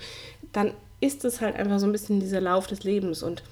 dann 0.53 0.73
ist 1.01 1.25
es 1.25 1.41
halt 1.41 1.57
einfach 1.57 1.79
so 1.79 1.87
ein 1.87 1.93
bisschen 1.93 2.21
dieser 2.21 2.41
Lauf 2.41 2.67
des 2.67 2.85
Lebens. 2.85 3.23
Und 3.23 3.43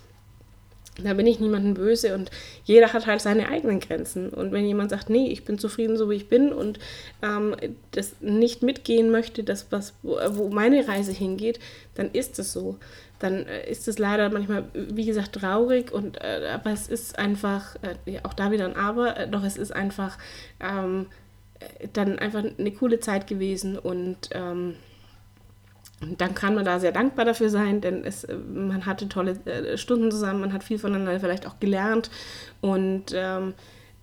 da 1.03 1.15
bin 1.15 1.27
ich 1.27 1.41
niemandem 1.41 1.75
böse 1.75 2.15
und 2.15 2.31
jeder 2.65 2.93
hat 2.93 3.07
halt 3.07 3.21
seine 3.21 3.49
eigenen 3.49 3.81
Grenzen. 3.81 4.31
Und 4.31 4.53
wenn 4.53 4.65
jemand 4.65 4.91
sagt, 4.91 5.11
nee, 5.11 5.29
ich 5.29 5.45
bin 5.45 5.59
zufrieden, 5.59 5.97
so 5.97 6.09
wie 6.09 6.15
ich 6.15 6.29
bin 6.29 6.53
und 6.53 6.79
ähm, 7.23 7.57
das 7.91 8.15
nicht 8.21 8.63
mitgehen 8.63 9.11
möchte, 9.11 9.43
das, 9.43 9.67
was, 9.71 9.95
wo, 10.03 10.49
meine 10.49 10.87
Reise 10.87 11.13
hingeht, 11.13 11.59
dann 11.95 12.11
ist 12.13 12.39
es 12.39 12.53
so. 12.53 12.79
Dann 13.19 13.47
äh, 13.47 13.69
ist 13.69 13.89
es 13.89 13.99
leider 13.99 14.31
manchmal, 14.31 14.65
wie 14.73 15.07
gesagt, 15.07 15.35
traurig, 15.35 15.93
und, 15.93 16.19
äh, 16.19 16.49
aber 16.53 16.71
es 16.71 16.89
ist 16.89 17.19
einfach, 17.19 17.77
äh, 18.07 18.21
auch 18.23 18.35
da 18.35 18.53
wieder 18.53 18.67
ein 18.67 18.77
Aber, 18.77 19.17
äh, 19.17 19.29
doch 19.29 19.45
es 19.45 19.57
ist 19.57 19.73
einfach 19.73 20.19
ähm, 20.61 21.07
äh, 21.59 21.89
dann 21.93 22.19
einfach 22.19 22.45
eine 22.59 22.71
coole 22.73 23.01
Zeit 23.01 23.27
gewesen 23.27 23.79
und 23.79 24.31
ähm, 24.33 24.77
dann 26.19 26.35
kann 26.35 26.55
man 26.55 26.65
da 26.65 26.81
sehr 26.81 26.93
dankbar 26.93 27.25
dafür 27.25 27.51
sein, 27.51 27.81
denn 27.81 28.05
es, 28.05 28.27
man 28.53 28.87
hatte 28.87 29.09
tolle 29.09 29.33
äh, 29.47 29.77
Stunden 29.79 30.11
zusammen, 30.11 30.41
man 30.41 30.53
hat 30.53 30.65
viel 30.65 30.79
voneinander 30.79 31.21
vielleicht 31.21 31.47
auch 31.47 31.59
gelernt 31.61 32.11
und 32.61 33.13
ähm, 33.15 33.55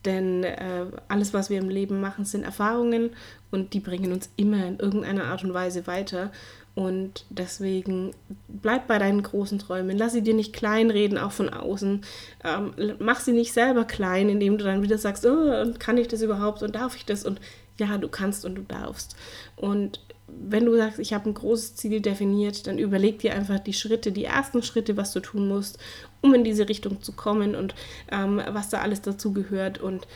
Denn 0.05 0.43
äh, 0.43 0.85
alles, 1.09 1.31
was 1.33 1.49
wir 1.51 1.59
im 1.59 1.69
Leben 1.69 2.01
machen, 2.01 2.25
sind 2.25 2.43
Erfahrungen 2.43 3.11
und 3.51 3.73
die 3.73 3.79
bringen 3.79 4.11
uns 4.11 4.31
immer 4.35 4.65
in 4.65 4.79
irgendeiner 4.79 5.25
Art 5.25 5.43
und 5.43 5.53
Weise 5.53 5.85
weiter. 5.85 6.31
Und 6.73 7.25
deswegen 7.29 8.11
bleib 8.47 8.87
bei 8.87 8.97
deinen 8.97 9.23
großen 9.23 9.59
Träumen. 9.59 9.97
Lass 9.97 10.13
sie 10.13 10.21
dir 10.21 10.33
nicht 10.33 10.53
kleinreden, 10.53 11.17
auch 11.17 11.33
von 11.33 11.49
außen. 11.49 12.01
Ähm, 12.45 12.73
mach 12.99 13.19
sie 13.19 13.33
nicht 13.33 13.51
selber 13.51 13.83
klein, 13.83 14.29
indem 14.29 14.57
du 14.57 14.63
dann 14.63 14.81
wieder 14.81 14.97
sagst, 14.97 15.25
oh, 15.25 15.73
kann 15.79 15.97
ich 15.97 16.07
das 16.07 16.21
überhaupt 16.21 16.63
und 16.63 16.75
darf 16.75 16.95
ich 16.95 17.05
das? 17.05 17.25
Und 17.25 17.41
ja, 17.77 17.97
du 17.97 18.07
kannst 18.07 18.45
und 18.45 18.55
du 18.55 18.61
darfst. 18.61 19.17
Und 19.57 19.99
wenn 20.27 20.65
du 20.65 20.77
sagst, 20.77 20.99
ich 20.99 21.13
habe 21.13 21.29
ein 21.29 21.33
großes 21.33 21.75
Ziel 21.75 21.99
definiert, 21.99 22.67
dann 22.67 22.77
überleg 22.77 23.19
dir 23.19 23.33
einfach 23.33 23.59
die 23.59 23.73
Schritte, 23.73 24.13
die 24.13 24.25
ersten 24.25 24.63
Schritte, 24.63 24.95
was 24.95 25.11
du 25.11 25.19
tun 25.19 25.49
musst, 25.49 25.77
um 26.21 26.33
in 26.33 26.43
diese 26.43 26.69
Richtung 26.69 27.01
zu 27.01 27.11
kommen 27.11 27.55
und 27.55 27.75
ähm, 28.11 28.41
was 28.49 28.69
da 28.69 28.79
alles 28.79 29.01
dazu 29.01 29.33
gehört. 29.33 29.79
Und 29.79 30.07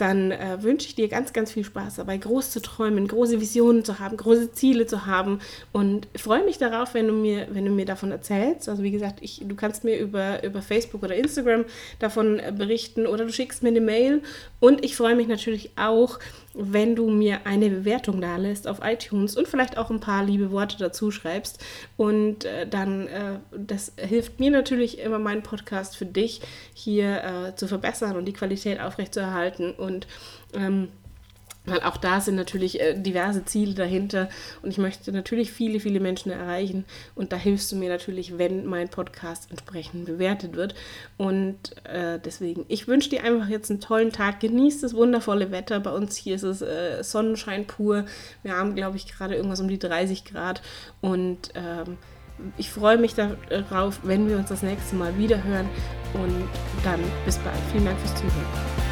dann 0.00 0.30
äh, 0.30 0.62
wünsche 0.62 0.86
ich 0.86 0.94
dir 0.94 1.08
ganz, 1.08 1.32
ganz 1.32 1.52
viel 1.52 1.64
Spaß 1.64 1.96
dabei, 1.96 2.16
groß 2.16 2.50
zu 2.50 2.60
träumen, 2.60 3.06
große 3.06 3.40
Visionen 3.40 3.84
zu 3.84 3.98
haben, 3.98 4.16
große 4.16 4.52
Ziele 4.52 4.86
zu 4.86 5.06
haben 5.06 5.40
und 5.72 6.08
freue 6.16 6.44
mich 6.44 6.58
darauf, 6.58 6.94
wenn 6.94 7.06
du 7.06 7.12
mir, 7.12 7.48
wenn 7.50 7.64
du 7.66 7.70
mir 7.70 7.84
davon 7.84 8.10
erzählst. 8.10 8.68
Also 8.68 8.82
wie 8.82 8.90
gesagt, 8.90 9.18
ich, 9.20 9.42
du 9.44 9.54
kannst 9.54 9.84
mir 9.84 9.98
über, 9.98 10.42
über 10.42 10.62
Facebook 10.62 11.02
oder 11.02 11.14
Instagram 11.14 11.64
davon 11.98 12.38
äh, 12.38 12.52
berichten 12.56 13.06
oder 13.06 13.26
du 13.26 13.32
schickst 13.32 13.62
mir 13.62 13.68
eine 13.68 13.80
Mail 13.80 14.22
und 14.58 14.84
ich 14.84 14.96
freue 14.96 15.14
mich 15.14 15.28
natürlich 15.28 15.72
auch, 15.76 16.18
wenn 16.54 16.96
du 16.96 17.08
mir 17.10 17.40
eine 17.46 17.70
Bewertung 17.70 18.20
da 18.20 18.36
lässt 18.36 18.66
auf 18.66 18.80
iTunes 18.82 19.36
und 19.36 19.46
vielleicht 19.46 19.78
auch 19.78 19.90
ein 19.90 20.00
paar 20.00 20.24
liebe 20.24 20.50
Worte 20.50 20.76
dazu 20.78 21.10
schreibst. 21.10 21.64
Und 21.96 22.44
äh, 22.44 22.66
dann, 22.66 23.06
äh, 23.06 23.38
das 23.56 23.92
hilft 23.96 24.40
mir 24.40 24.50
natürlich 24.50 24.98
immer, 24.98 25.18
meinen 25.18 25.42
Podcast 25.42 25.96
für 25.96 26.06
dich 26.06 26.40
hier 26.74 27.22
äh, 27.22 27.54
zu 27.54 27.68
verbessern 27.68 28.16
und 28.16 28.24
die 28.24 28.32
Qualität 28.32 28.80
aufrechtzuerhalten. 28.80 29.72
Und 29.72 30.08
ähm, 30.52 30.88
weil 31.66 31.80
auch 31.82 31.96
da 31.98 32.20
sind 32.20 32.36
natürlich 32.36 32.80
äh, 32.80 32.94
diverse 32.98 33.44
Ziele 33.44 33.74
dahinter 33.74 34.28
und 34.62 34.70
ich 34.70 34.78
möchte 34.78 35.12
natürlich 35.12 35.52
viele, 35.52 35.78
viele 35.78 36.00
Menschen 36.00 36.32
erreichen 36.32 36.84
und 37.14 37.32
da 37.32 37.36
hilfst 37.36 37.70
du 37.70 37.76
mir 37.76 37.90
natürlich, 37.90 38.38
wenn 38.38 38.64
mein 38.64 38.88
Podcast 38.88 39.50
entsprechend 39.50 40.06
bewertet 40.06 40.56
wird. 40.56 40.74
Und 41.18 41.58
äh, 41.86 42.18
deswegen, 42.18 42.64
ich 42.68 42.88
wünsche 42.88 43.10
dir 43.10 43.24
einfach 43.24 43.48
jetzt 43.48 43.70
einen 43.70 43.80
tollen 43.80 44.10
Tag. 44.10 44.40
Genieß 44.40 44.80
das 44.80 44.94
wundervolle 44.94 45.50
Wetter. 45.50 45.80
Bei 45.80 45.92
uns 45.92 46.16
hier 46.16 46.36
ist 46.36 46.44
es 46.44 46.62
äh, 46.62 47.02
Sonnenschein 47.02 47.66
pur. 47.66 48.06
Wir 48.42 48.56
haben, 48.56 48.74
glaube 48.74 48.96
ich, 48.96 49.06
gerade 49.06 49.34
irgendwas 49.34 49.60
um 49.60 49.68
die 49.68 49.78
30 49.78 50.24
Grad 50.24 50.62
und 51.00 51.50
ähm, 51.54 51.98
ich 52.56 52.70
freue 52.70 52.96
mich 52.96 53.14
darauf, 53.14 54.00
wenn 54.02 54.28
wir 54.28 54.38
uns 54.38 54.48
das 54.48 54.62
nächste 54.62 54.96
Mal 54.96 55.16
wieder 55.18 55.44
hören 55.44 55.68
und 56.14 56.48
dann 56.84 57.00
bis 57.26 57.36
bald. 57.38 57.58
Vielen 57.70 57.84
Dank 57.84 57.98
fürs 57.98 58.14
Zuhören. 58.14 58.89